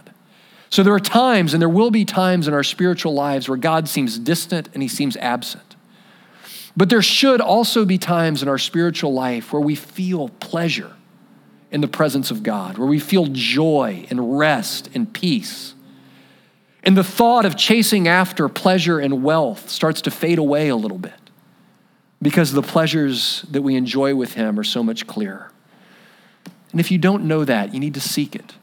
So 0.69 0.83
there 0.83 0.93
are 0.93 0.99
times, 0.99 1.53
and 1.53 1.61
there 1.61 1.69
will 1.69 1.91
be 1.91 2.05
times 2.05 2.47
in 2.47 2.53
our 2.53 2.63
spiritual 2.63 3.13
lives 3.13 3.47
where 3.47 3.57
God 3.57 3.87
seems 3.87 4.19
distant 4.19 4.69
and 4.73 4.81
he 4.81 4.89
seems 4.89 5.15
absent. 5.17 5.75
But 6.75 6.89
there 6.89 7.01
should 7.01 7.41
also 7.41 7.85
be 7.85 7.97
times 7.97 8.43
in 8.43 8.47
our 8.47 8.57
spiritual 8.57 9.13
life 9.13 9.51
where 9.51 9.61
we 9.61 9.75
feel 9.75 10.29
pleasure 10.29 10.93
in 11.71 11.81
the 11.81 11.87
presence 11.87 12.31
of 12.31 12.43
God, 12.43 12.77
where 12.77 12.87
we 12.87 12.99
feel 12.99 13.25
joy 13.31 14.05
and 14.09 14.37
rest 14.37 14.89
and 14.93 15.11
peace. 15.11 15.73
And 16.83 16.95
the 16.95 17.03
thought 17.03 17.45
of 17.45 17.57
chasing 17.57 18.07
after 18.07 18.47
pleasure 18.47 18.99
and 18.99 19.23
wealth 19.23 19.69
starts 19.69 20.01
to 20.03 20.11
fade 20.11 20.37
away 20.37 20.69
a 20.69 20.75
little 20.75 20.99
bit 20.99 21.13
because 22.21 22.51
the 22.51 22.61
pleasures 22.61 23.43
that 23.51 23.61
we 23.61 23.75
enjoy 23.75 24.15
with 24.15 24.33
Him 24.33 24.59
are 24.59 24.63
so 24.63 24.83
much 24.83 25.07
clearer. 25.07 25.51
And 26.71 26.79
if 26.79 26.91
you 26.91 26.97
don't 26.97 27.25
know 27.25 27.43
that, 27.43 27.73
you 27.73 27.79
need 27.79 27.93
to 27.95 28.01
seek 28.01 28.35
it. 28.35 28.53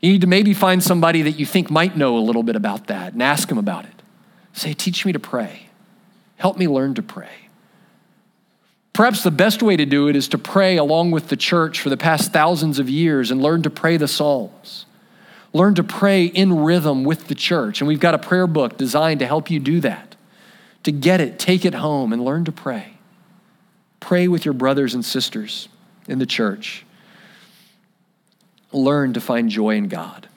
You 0.00 0.12
need 0.12 0.22
to 0.22 0.26
maybe 0.26 0.54
find 0.54 0.82
somebody 0.82 1.22
that 1.22 1.32
you 1.32 1.44
think 1.44 1.70
might 1.70 1.96
know 1.96 2.16
a 2.16 2.20
little 2.20 2.42
bit 2.42 2.56
about 2.56 2.86
that 2.86 3.12
and 3.12 3.22
ask 3.22 3.48
them 3.48 3.58
about 3.58 3.84
it. 3.84 4.02
Say, 4.52 4.72
teach 4.72 5.04
me 5.04 5.12
to 5.12 5.18
pray. 5.18 5.66
Help 6.36 6.56
me 6.56 6.66
learn 6.66 6.94
to 6.94 7.02
pray. 7.02 7.28
Perhaps 8.92 9.22
the 9.22 9.30
best 9.30 9.62
way 9.62 9.76
to 9.76 9.86
do 9.86 10.08
it 10.08 10.16
is 10.16 10.28
to 10.28 10.38
pray 10.38 10.76
along 10.76 11.10
with 11.10 11.28
the 11.28 11.36
church 11.36 11.80
for 11.80 11.90
the 11.90 11.96
past 11.96 12.32
thousands 12.32 12.78
of 12.78 12.88
years 12.88 13.30
and 13.30 13.42
learn 13.42 13.62
to 13.62 13.70
pray 13.70 13.96
the 13.96 14.08
Psalms. 14.08 14.86
Learn 15.52 15.74
to 15.74 15.84
pray 15.84 16.26
in 16.26 16.58
rhythm 16.60 17.04
with 17.04 17.28
the 17.28 17.34
church. 17.34 17.80
And 17.80 17.88
we've 17.88 18.00
got 18.00 18.14
a 18.14 18.18
prayer 18.18 18.46
book 18.46 18.76
designed 18.76 19.20
to 19.20 19.26
help 19.26 19.50
you 19.50 19.60
do 19.60 19.80
that, 19.80 20.16
to 20.82 20.92
get 20.92 21.20
it, 21.20 21.38
take 21.38 21.64
it 21.64 21.74
home 21.74 22.12
and 22.12 22.24
learn 22.24 22.44
to 22.46 22.52
pray. 22.52 22.94
Pray 24.00 24.28
with 24.28 24.44
your 24.44 24.54
brothers 24.54 24.94
and 24.94 25.04
sisters 25.04 25.68
in 26.08 26.18
the 26.18 26.26
church. 26.26 26.84
Learn 28.72 29.12
to 29.14 29.20
find 29.20 29.50
joy 29.50 29.76
in 29.76 29.88
God. 29.88 30.28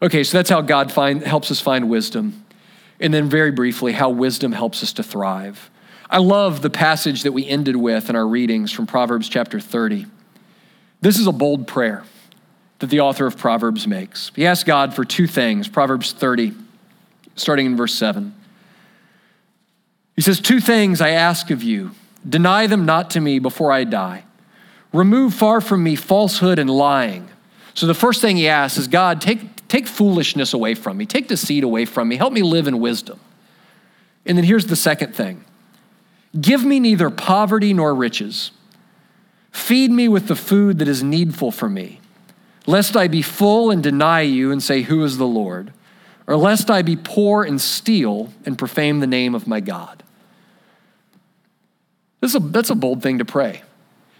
Okay, 0.00 0.24
so 0.24 0.36
that's 0.36 0.50
how 0.50 0.60
God 0.60 0.90
find, 0.90 1.22
helps 1.22 1.50
us 1.50 1.60
find 1.60 1.88
wisdom. 1.88 2.44
And 2.98 3.14
then, 3.14 3.28
very 3.28 3.50
briefly, 3.50 3.92
how 3.92 4.10
wisdom 4.10 4.52
helps 4.52 4.82
us 4.82 4.92
to 4.94 5.02
thrive. 5.02 5.70
I 6.10 6.18
love 6.18 6.60
the 6.60 6.70
passage 6.70 7.22
that 7.22 7.32
we 7.32 7.46
ended 7.48 7.76
with 7.76 8.10
in 8.10 8.16
our 8.16 8.26
readings 8.26 8.70
from 8.70 8.86
Proverbs 8.86 9.28
chapter 9.28 9.60
30. 9.60 10.06
This 11.00 11.18
is 11.18 11.26
a 11.26 11.32
bold 11.32 11.66
prayer 11.66 12.04
that 12.80 12.90
the 12.90 13.00
author 13.00 13.26
of 13.26 13.38
Proverbs 13.38 13.86
makes. 13.86 14.30
He 14.34 14.44
asks 14.44 14.64
God 14.64 14.92
for 14.92 15.04
two 15.04 15.26
things 15.26 15.68
Proverbs 15.68 16.12
30, 16.12 16.52
starting 17.36 17.66
in 17.66 17.76
verse 17.76 17.94
7. 17.94 18.34
He 20.16 20.22
says, 20.22 20.40
Two 20.40 20.60
things 20.60 21.00
I 21.00 21.10
ask 21.10 21.50
of 21.50 21.62
you, 21.62 21.92
deny 22.28 22.66
them 22.66 22.84
not 22.84 23.10
to 23.10 23.20
me 23.20 23.38
before 23.38 23.72
I 23.72 23.84
die. 23.84 24.24
Remove 24.92 25.34
far 25.34 25.60
from 25.60 25.82
me 25.82 25.96
falsehood 25.96 26.58
and 26.58 26.68
lying. 26.68 27.28
So 27.74 27.86
the 27.86 27.94
first 27.94 28.20
thing 28.20 28.36
he 28.36 28.48
asks 28.48 28.78
is, 28.78 28.88
God, 28.88 29.20
take, 29.20 29.68
take 29.68 29.86
foolishness 29.86 30.52
away 30.52 30.74
from 30.74 30.96
me, 30.96 31.06
take 31.06 31.28
deceit 31.28 31.64
away 31.64 31.84
from 31.86 32.08
me, 32.08 32.16
help 32.16 32.32
me 32.32 32.42
live 32.42 32.68
in 32.68 32.78
wisdom. 32.80 33.18
And 34.26 34.36
then 34.36 34.44
here's 34.44 34.66
the 34.66 34.76
second 34.76 35.14
thing 35.14 35.44
Give 36.38 36.64
me 36.64 36.80
neither 36.80 37.10
poverty 37.10 37.72
nor 37.72 37.94
riches. 37.94 38.52
Feed 39.50 39.90
me 39.90 40.08
with 40.08 40.28
the 40.28 40.36
food 40.36 40.78
that 40.78 40.88
is 40.88 41.02
needful 41.02 41.50
for 41.50 41.68
me, 41.68 42.00
lest 42.66 42.96
I 42.96 43.06
be 43.06 43.20
full 43.20 43.70
and 43.70 43.82
deny 43.82 44.22
you 44.22 44.50
and 44.50 44.62
say, 44.62 44.82
Who 44.82 45.04
is 45.04 45.18
the 45.18 45.26
Lord? 45.26 45.72
Or 46.26 46.36
lest 46.36 46.70
I 46.70 46.82
be 46.82 46.96
poor 46.96 47.42
and 47.42 47.60
steal 47.60 48.32
and 48.46 48.56
profane 48.56 49.00
the 49.00 49.06
name 49.06 49.34
of 49.34 49.46
my 49.46 49.60
God. 49.60 50.02
This 52.20 52.30
is 52.30 52.36
a, 52.36 52.38
that's 52.38 52.70
a 52.70 52.76
bold 52.76 53.02
thing 53.02 53.18
to 53.18 53.24
pray. 53.24 53.62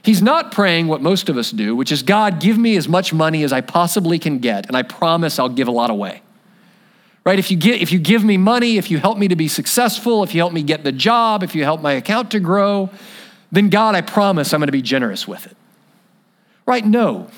He's 0.04 0.20
not 0.20 0.52
praying 0.52 0.88
what 0.88 1.00
most 1.00 1.28
of 1.28 1.36
us 1.36 1.50
do, 1.50 1.76
which 1.76 1.92
is 1.92 2.02
God, 2.02 2.40
give 2.40 2.58
me 2.58 2.76
as 2.76 2.88
much 2.88 3.12
money 3.12 3.44
as 3.44 3.52
I 3.52 3.60
possibly 3.60 4.18
can 4.18 4.38
get, 4.38 4.66
and 4.66 4.76
I 4.76 4.82
promise 4.82 5.38
I'll 5.38 5.48
give 5.48 5.68
a 5.68 5.72
lot 5.72 5.90
away 5.90 6.22
right? 7.24 7.38
If 7.38 7.50
you, 7.50 7.56
get, 7.56 7.80
if 7.80 7.92
you 7.92 7.98
give 7.98 8.24
me 8.24 8.36
money, 8.36 8.78
if 8.78 8.90
you 8.90 8.98
help 8.98 9.18
me 9.18 9.28
to 9.28 9.36
be 9.36 9.48
successful, 9.48 10.22
if 10.22 10.34
you 10.34 10.40
help 10.40 10.52
me 10.52 10.62
get 10.62 10.84
the 10.84 10.92
job, 10.92 11.42
if 11.42 11.54
you 11.54 11.64
help 11.64 11.80
my 11.80 11.92
account 11.92 12.32
to 12.32 12.40
grow, 12.40 12.90
then 13.50 13.68
God, 13.68 13.94
I 13.94 14.00
promise 14.00 14.52
I'm 14.52 14.60
going 14.60 14.68
to 14.68 14.72
be 14.72 14.82
generous 14.82 15.28
with 15.28 15.46
it. 15.46 15.56
Right? 16.66 16.84
No. 16.84 17.30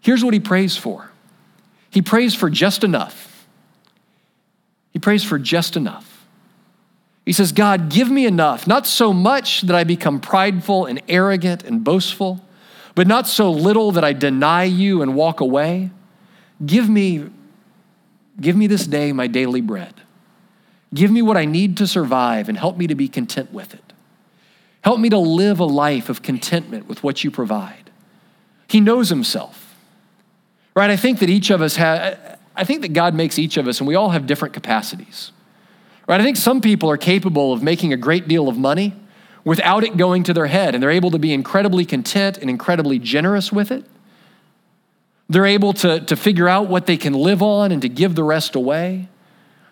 Here's 0.00 0.24
what 0.24 0.34
he 0.34 0.40
prays 0.40 0.76
for 0.76 1.10
he 1.90 2.02
prays 2.02 2.34
for 2.34 2.50
just 2.50 2.84
enough. 2.84 3.46
He 4.92 4.98
prays 4.98 5.24
for 5.24 5.38
just 5.38 5.76
enough. 5.76 6.17
He 7.28 7.34
says, 7.34 7.52
God, 7.52 7.90
give 7.90 8.10
me 8.10 8.24
enough, 8.24 8.66
not 8.66 8.86
so 8.86 9.12
much 9.12 9.60
that 9.60 9.76
I 9.76 9.84
become 9.84 10.18
prideful 10.18 10.86
and 10.86 11.02
arrogant 11.10 11.62
and 11.62 11.84
boastful, 11.84 12.42
but 12.94 13.06
not 13.06 13.26
so 13.26 13.52
little 13.52 13.92
that 13.92 14.02
I 14.02 14.14
deny 14.14 14.64
you 14.64 15.02
and 15.02 15.14
walk 15.14 15.40
away. 15.40 15.90
Give 16.64 16.88
me 16.88 17.28
Give 18.40 18.56
me 18.56 18.66
this 18.66 18.86
day 18.86 19.12
my 19.12 19.26
daily 19.26 19.60
bread. 19.60 19.92
Give 20.94 21.10
me 21.10 21.20
what 21.20 21.36
I 21.36 21.44
need 21.44 21.76
to 21.78 21.86
survive 21.86 22.48
and 22.48 22.56
help 22.56 22.78
me 22.78 22.86
to 22.86 22.94
be 22.94 23.08
content 23.08 23.52
with 23.52 23.74
it. 23.74 23.92
Help 24.80 24.98
me 24.98 25.10
to 25.10 25.18
live 25.18 25.60
a 25.60 25.66
life 25.66 26.08
of 26.08 26.22
contentment 26.22 26.86
with 26.88 27.02
what 27.02 27.24
you 27.24 27.30
provide. 27.30 27.90
He 28.68 28.80
knows 28.80 29.10
himself. 29.10 29.76
Right? 30.74 30.88
I 30.88 30.96
think 30.96 31.18
that 31.18 31.28
each 31.28 31.50
of 31.50 31.60
us 31.60 31.76
have, 31.76 32.38
I 32.56 32.64
think 32.64 32.80
that 32.80 32.94
God 32.94 33.12
makes 33.12 33.38
each 33.38 33.58
of 33.58 33.68
us, 33.68 33.80
and 33.80 33.86
we 33.86 33.96
all 33.96 34.10
have 34.10 34.26
different 34.26 34.54
capacities. 34.54 35.32
Right? 36.08 36.20
I 36.20 36.24
think 36.24 36.38
some 36.38 36.62
people 36.62 36.90
are 36.90 36.96
capable 36.96 37.52
of 37.52 37.62
making 37.62 37.92
a 37.92 37.96
great 37.96 38.26
deal 38.26 38.48
of 38.48 38.56
money 38.56 38.94
without 39.44 39.84
it 39.84 39.96
going 39.96 40.24
to 40.24 40.34
their 40.34 40.46
head, 40.46 40.74
and 40.74 40.82
they're 40.82 40.90
able 40.90 41.10
to 41.10 41.18
be 41.18 41.32
incredibly 41.32 41.84
content 41.84 42.38
and 42.38 42.48
incredibly 42.48 42.98
generous 42.98 43.52
with 43.52 43.70
it. 43.70 43.84
They're 45.28 45.46
able 45.46 45.74
to, 45.74 46.00
to 46.00 46.16
figure 46.16 46.48
out 46.48 46.68
what 46.68 46.86
they 46.86 46.96
can 46.96 47.12
live 47.12 47.42
on 47.42 47.70
and 47.70 47.82
to 47.82 47.88
give 47.88 48.14
the 48.14 48.24
rest 48.24 48.54
away. 48.54 49.08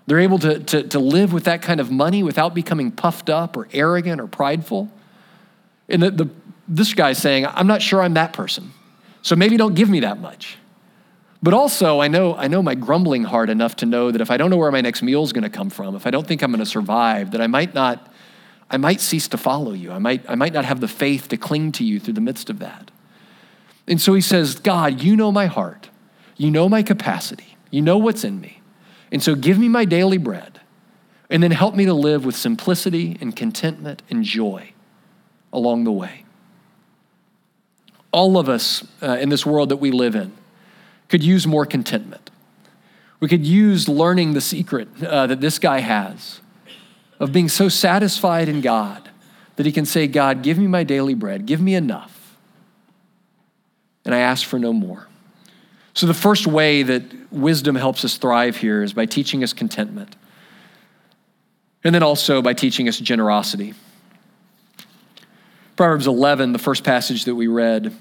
They're 0.06 0.20
able 0.20 0.38
to, 0.40 0.60
to, 0.60 0.82
to 0.82 0.98
live 0.98 1.32
with 1.32 1.44
that 1.44 1.62
kind 1.62 1.80
of 1.80 1.90
money 1.90 2.22
without 2.22 2.54
becoming 2.54 2.92
puffed 2.92 3.30
up 3.30 3.56
or 3.56 3.66
arrogant 3.72 4.20
or 4.20 4.26
prideful. 4.26 4.90
And 5.88 6.02
the, 6.02 6.10
the, 6.10 6.30
this 6.68 6.92
guy's 6.92 7.18
saying, 7.18 7.46
I'm 7.46 7.66
not 7.66 7.80
sure 7.80 8.02
I'm 8.02 8.14
that 8.14 8.34
person. 8.34 8.72
So 9.22 9.34
maybe 9.34 9.56
don't 9.56 9.74
give 9.74 9.88
me 9.88 10.00
that 10.00 10.20
much. 10.20 10.58
But 11.46 11.54
also, 11.54 12.00
I 12.00 12.08
know, 12.08 12.34
I 12.34 12.48
know 12.48 12.60
my 12.60 12.74
grumbling 12.74 13.22
heart 13.22 13.50
enough 13.50 13.76
to 13.76 13.86
know 13.86 14.10
that 14.10 14.20
if 14.20 14.32
I 14.32 14.36
don't 14.36 14.50
know 14.50 14.56
where 14.56 14.72
my 14.72 14.80
next 14.80 15.00
meal 15.00 15.22
is 15.22 15.32
going 15.32 15.44
to 15.44 15.48
come 15.48 15.70
from, 15.70 15.94
if 15.94 16.04
I 16.04 16.10
don't 16.10 16.26
think 16.26 16.42
I'm 16.42 16.50
going 16.50 16.58
to 16.58 16.66
survive, 16.66 17.30
that 17.30 17.40
I 17.40 17.46
might 17.46 17.72
not, 17.72 18.12
I 18.68 18.78
might 18.78 19.00
cease 19.00 19.28
to 19.28 19.38
follow 19.38 19.70
you. 19.70 19.92
I 19.92 20.00
might, 20.00 20.28
I 20.28 20.34
might 20.34 20.52
not 20.52 20.64
have 20.64 20.80
the 20.80 20.88
faith 20.88 21.28
to 21.28 21.36
cling 21.36 21.70
to 21.70 21.84
you 21.84 22.00
through 22.00 22.14
the 22.14 22.20
midst 22.20 22.50
of 22.50 22.58
that. 22.58 22.90
And 23.86 24.00
so 24.00 24.12
he 24.12 24.20
says, 24.22 24.56
God, 24.56 25.00
you 25.02 25.14
know 25.14 25.30
my 25.30 25.46
heart. 25.46 25.88
You 26.36 26.50
know 26.50 26.68
my 26.68 26.82
capacity. 26.82 27.56
You 27.70 27.80
know 27.80 27.96
what's 27.96 28.24
in 28.24 28.40
me. 28.40 28.60
And 29.12 29.22
so 29.22 29.36
give 29.36 29.56
me 29.56 29.68
my 29.68 29.84
daily 29.84 30.18
bread. 30.18 30.60
And 31.30 31.44
then 31.44 31.52
help 31.52 31.76
me 31.76 31.84
to 31.84 31.94
live 31.94 32.24
with 32.24 32.34
simplicity 32.34 33.18
and 33.20 33.36
contentment 33.36 34.02
and 34.10 34.24
joy 34.24 34.72
along 35.52 35.84
the 35.84 35.92
way. 35.92 36.24
All 38.10 38.36
of 38.36 38.48
us 38.48 38.84
uh, 39.00 39.18
in 39.20 39.28
this 39.28 39.46
world 39.46 39.68
that 39.68 39.76
we 39.76 39.92
live 39.92 40.16
in 40.16 40.32
could 41.08 41.22
use 41.22 41.46
more 41.46 41.66
contentment. 41.66 42.30
We 43.20 43.28
could 43.28 43.46
use 43.46 43.88
learning 43.88 44.34
the 44.34 44.40
secret 44.40 44.88
uh, 45.02 45.26
that 45.26 45.40
this 45.40 45.58
guy 45.58 45.80
has 45.80 46.40
of 47.18 47.32
being 47.32 47.48
so 47.48 47.68
satisfied 47.68 48.48
in 48.48 48.60
God 48.60 49.08
that 49.56 49.64
he 49.64 49.72
can 49.72 49.86
say, 49.86 50.06
God, 50.06 50.42
give 50.42 50.58
me 50.58 50.66
my 50.66 50.84
daily 50.84 51.14
bread, 51.14 51.46
give 51.46 51.60
me 51.60 51.74
enough 51.74 52.16
and 54.06 54.14
I 54.14 54.20
ask 54.20 54.46
for 54.46 54.58
no 54.58 54.72
more. 54.72 55.08
So, 55.92 56.06
the 56.06 56.14
first 56.14 56.46
way 56.46 56.82
that 56.84 57.02
wisdom 57.32 57.74
helps 57.74 58.04
us 58.04 58.16
thrive 58.16 58.56
here 58.56 58.82
is 58.82 58.92
by 58.92 59.04
teaching 59.04 59.42
us 59.42 59.52
contentment, 59.52 60.16
and 61.84 61.94
then 61.94 62.02
also 62.02 62.40
by 62.40 62.54
teaching 62.54 62.88
us 62.88 62.98
generosity. 62.98 63.74
Proverbs 65.74 66.06
11, 66.06 66.52
the 66.52 66.58
first 66.58 66.84
passage 66.84 67.24
that 67.24 67.34
we 67.34 67.48
read, 67.48 67.94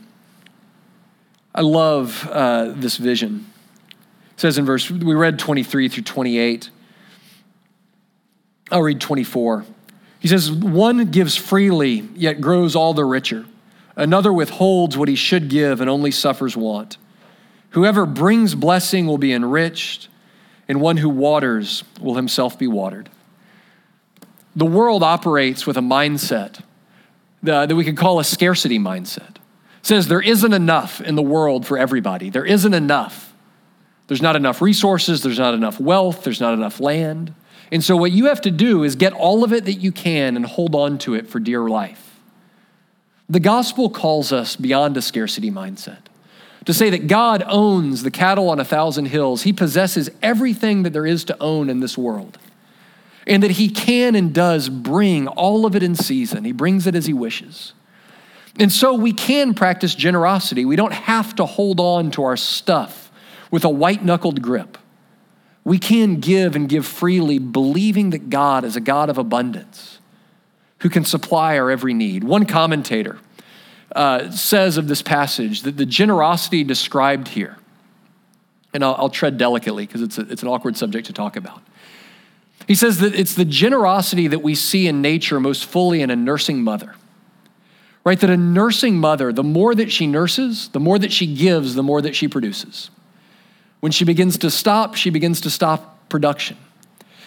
I 1.55 1.61
love 1.61 2.27
uh, 2.29 2.73
this 2.75 2.97
vision. 2.97 3.49
It 3.89 4.41
says 4.41 4.57
in 4.57 4.65
verse, 4.65 4.91
we 4.91 5.15
read 5.15 5.39
23 5.39 5.87
through 5.87 6.03
28. 6.03 6.69
I'll 8.71 8.81
read 8.81 8.99
24. 8.99 9.63
He 10.19 10.27
says, 10.27 10.51
One 10.51 11.05
gives 11.11 11.37
freely, 11.37 12.09
yet 12.13 12.41
grows 12.41 12.75
all 12.75 12.93
the 12.93 13.05
richer. 13.05 13.45
Another 13.95 14.33
withholds 14.33 14.97
what 14.97 15.07
he 15.07 15.15
should 15.15 15.49
give 15.49 15.79
and 15.79 15.89
only 15.89 16.11
suffers 16.11 16.57
want. 16.57 16.97
Whoever 17.69 18.05
brings 18.05 18.53
blessing 18.53 19.07
will 19.07 19.17
be 19.17 19.31
enriched, 19.31 20.09
and 20.67 20.81
one 20.81 20.97
who 20.97 21.07
waters 21.07 21.85
will 22.01 22.15
himself 22.15 22.59
be 22.59 22.67
watered. 22.67 23.09
The 24.57 24.65
world 24.65 25.03
operates 25.03 25.65
with 25.65 25.77
a 25.77 25.81
mindset 25.81 26.61
that 27.43 27.73
we 27.73 27.85
could 27.85 27.95
call 27.95 28.19
a 28.19 28.25
scarcity 28.25 28.79
mindset. 28.79 29.34
Says 29.85 30.07
there 30.07 30.19
isn't 30.19 30.51
enough 30.51 30.99
in 30.99 31.13
the 31.13 31.21
world 31.21 31.67
for 31.67 31.77
everybody. 31.77 32.31
There 32.31 32.43
isn't 32.43 32.73
enough. 32.73 33.31
There's 34.07 34.19
not 34.21 34.35
enough 34.35 34.59
resources, 34.59 35.21
there's 35.21 35.37
not 35.37 35.53
enough 35.53 35.79
wealth, 35.79 36.23
there's 36.23 36.41
not 36.41 36.55
enough 36.55 36.79
land. 36.79 37.35
And 37.71 37.83
so, 37.83 37.95
what 37.95 38.11
you 38.11 38.25
have 38.25 38.41
to 38.41 38.49
do 38.49 38.81
is 38.81 38.95
get 38.95 39.13
all 39.13 39.43
of 39.43 39.53
it 39.53 39.65
that 39.65 39.75
you 39.75 39.91
can 39.91 40.37
and 40.37 40.43
hold 40.43 40.73
on 40.73 40.97
to 40.99 41.13
it 41.13 41.27
for 41.27 41.39
dear 41.39 41.69
life. 41.69 42.19
The 43.29 43.39
gospel 43.39 43.91
calls 43.91 44.31
us 44.31 44.55
beyond 44.55 44.97
a 44.97 45.03
scarcity 45.03 45.51
mindset 45.51 45.99
to 46.65 46.73
say 46.73 46.89
that 46.89 47.05
God 47.05 47.43
owns 47.45 48.01
the 48.01 48.09
cattle 48.09 48.49
on 48.49 48.59
a 48.59 48.65
thousand 48.65 49.05
hills. 49.05 49.43
He 49.43 49.53
possesses 49.53 50.09
everything 50.19 50.81
that 50.81 50.93
there 50.93 51.05
is 51.05 51.23
to 51.25 51.37
own 51.39 51.69
in 51.69 51.79
this 51.79 51.95
world. 51.95 52.39
And 53.27 53.43
that 53.43 53.51
He 53.51 53.69
can 53.69 54.15
and 54.15 54.33
does 54.33 54.67
bring 54.67 55.27
all 55.27 55.63
of 55.67 55.75
it 55.75 55.83
in 55.83 55.93
season. 55.93 56.43
He 56.43 56.53
brings 56.53 56.87
it 56.87 56.95
as 56.95 57.05
He 57.05 57.13
wishes. 57.13 57.73
And 58.59 58.71
so 58.71 58.93
we 58.93 59.11
can 59.11 59.53
practice 59.53 59.95
generosity. 59.95 60.65
We 60.65 60.75
don't 60.75 60.93
have 60.93 61.35
to 61.35 61.45
hold 61.45 61.79
on 61.79 62.11
to 62.11 62.23
our 62.23 62.37
stuff 62.37 63.11
with 63.51 63.63
a 63.65 63.69
white 63.69 64.03
knuckled 64.03 64.41
grip. 64.41 64.77
We 65.63 65.79
can 65.79 66.19
give 66.19 66.55
and 66.55 66.69
give 66.69 66.85
freely, 66.85 67.39
believing 67.39 68.11
that 68.11 68.29
God 68.29 68.63
is 68.63 68.75
a 68.75 68.79
God 68.79 69.09
of 69.09 69.17
abundance 69.17 69.99
who 70.79 70.89
can 70.89 71.03
supply 71.03 71.57
our 71.57 71.71
every 71.71 71.93
need. 71.93 72.23
One 72.23 72.45
commentator 72.45 73.17
uh, 73.95 74.29
says 74.31 74.77
of 74.77 74.87
this 74.87 75.01
passage 75.01 75.63
that 75.63 75.77
the 75.77 75.85
generosity 75.85 76.63
described 76.63 77.29
here, 77.29 77.57
and 78.73 78.83
I'll, 78.83 78.95
I'll 78.95 79.09
tread 79.09 79.37
delicately 79.37 79.85
because 79.85 80.01
it's, 80.01 80.17
it's 80.17 80.43
an 80.43 80.47
awkward 80.47 80.77
subject 80.77 81.07
to 81.07 81.13
talk 81.13 81.35
about. 81.35 81.61
He 82.67 82.75
says 82.75 82.99
that 82.99 83.15
it's 83.15 83.35
the 83.35 83.45
generosity 83.45 84.27
that 84.27 84.39
we 84.39 84.55
see 84.55 84.87
in 84.87 85.01
nature 85.01 85.39
most 85.39 85.65
fully 85.65 86.01
in 86.01 86.09
a 86.09 86.15
nursing 86.15 86.61
mother. 86.61 86.95
Right? 88.05 88.19
That 88.19 88.29
a 88.29 88.37
nursing 88.37 88.97
mother, 88.97 89.33
the 89.33 89.43
more 89.43 89.73
that 89.73 89.91
she 89.91 90.05
nurses, 90.05 90.69
the 90.69 90.79
more 90.79 90.99
that 90.99 91.11
she 91.11 91.25
gives, 91.25 91.73
the 91.73 91.83
more 91.83 92.01
that 92.01 92.15
she 92.15 92.27
produces. 92.27 92.91
When 93.79 93.91
she 93.91 94.05
begins 94.05 94.37
to 94.39 94.51
stop, 94.51 94.95
she 94.95 95.09
begins 95.09 95.41
to 95.41 95.49
stop 95.49 96.07
production. 96.07 96.57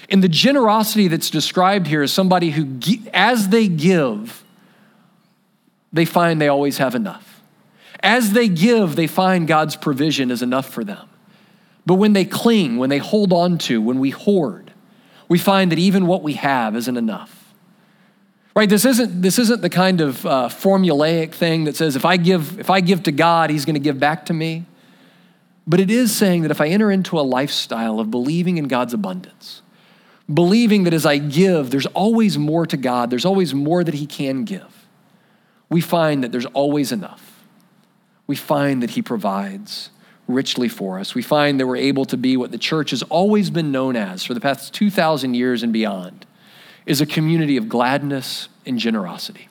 And 0.09 0.23
the 0.23 0.29
generosity 0.29 1.09
that's 1.09 1.31
described 1.31 1.87
here 1.87 2.03
is 2.03 2.13
somebody 2.13 2.51
who, 2.51 2.79
as 3.13 3.49
they 3.49 3.69
give, 3.69 4.45
they 5.93 6.05
find 6.05 6.41
they 6.41 6.49
always 6.49 6.79
have 6.79 6.95
enough. 6.95 7.43
As 8.01 8.33
they 8.33 8.49
give, 8.49 8.97
they 8.97 9.07
find 9.07 9.47
God's 9.47 9.77
provision 9.77 10.31
is 10.31 10.43
enough 10.43 10.69
for 10.69 10.85
them. 10.85 11.09
But 11.85 11.95
when 11.95 12.13
they 12.13 12.25
cling, 12.25 12.77
when 12.77 12.91
they 12.91 12.99
hold 12.99 13.33
on 13.33 13.59
to, 13.59 13.81
when 13.81 13.99
we 13.99 14.11
hoard, 14.11 14.73
we 15.29 15.39
find 15.39 15.73
that 15.73 15.79
even 15.79 16.07
what 16.07 16.23
we 16.23 16.35
have 16.35 16.77
isn't 16.77 16.97
enough. 16.97 17.38
Right? 18.57 18.69
This 18.69 18.85
isn't, 18.85 19.23
this 19.23 19.39
isn't 19.39 19.63
the 19.63 19.71
kind 19.71 20.01
of 20.01 20.27
uh, 20.27 20.49
formulaic 20.49 21.33
thing 21.33 21.65
that 21.65 21.77
says 21.77 21.95
if 21.97 22.05
I, 22.05 22.17
give, 22.17 22.59
if 22.59 22.71
I 22.71 22.81
give 22.81 23.05
to 23.05 23.13
God, 23.13 23.51
He's 23.51 23.65
going 23.65 23.75
to 23.75 23.81
give 23.81 24.01
back 24.01 24.27
to 24.27 24.35
me. 24.35 24.67
But 25.67 25.81
it 25.81 25.91
is 25.91 26.17
saying 26.17 26.43
that 26.43 26.51
if 26.51 26.61
I 26.61 26.69
enter 26.69 26.91
into 26.91 27.19
a 27.19 27.23
lifestyle 27.23 28.01
of 28.01 28.11
believing 28.11 28.57
in 28.57 28.69
God's 28.69 28.95
abundance, 28.95 29.61
believing 30.33 30.85
that 30.85 30.95
as 30.95 31.05
I 31.05 31.19
give, 31.19 31.71
there's 31.71 31.87
always 31.87 32.39
more 32.39 32.67
to 32.67 32.77
God, 32.77 33.11
there's 33.11 33.27
always 33.27 33.55
more 33.55 33.85
that 33.85 33.95
He 33.95 34.07
can 34.07 34.45
give, 34.45 34.87
we 35.69 35.81
find 35.81 36.25
that 36.25 36.33
there's 36.33 36.47
always 36.47 36.91
enough. 36.91 37.45
We 38.27 38.35
find 38.35 38.83
that 38.83 38.91
He 38.91 39.03
provides 39.03 39.91
richly 40.27 40.69
for 40.69 40.99
us. 40.99 41.15
We 41.15 41.23
find 41.23 41.59
that 41.61 41.67
we're 41.67 41.77
able 41.77 42.05
to 42.07 42.17
be 42.17 42.37
what 42.37 42.51
the 42.51 42.59
church 42.59 42.91
has 42.91 43.03
always 43.05 43.51
been 43.51 43.73
known 43.73 43.97
as 43.97 44.25
for 44.25 44.35
the 44.35 44.41
past 44.41 44.75
2,000 44.75 45.35
years 45.35 45.63
and 45.63 45.73
beyond 45.73 46.27
is 46.89 47.03
a 47.03 47.07
community 47.07 47.59
of 47.59 47.69
gladness 47.69 48.49
and 48.65 48.79
generosity. 48.79 49.48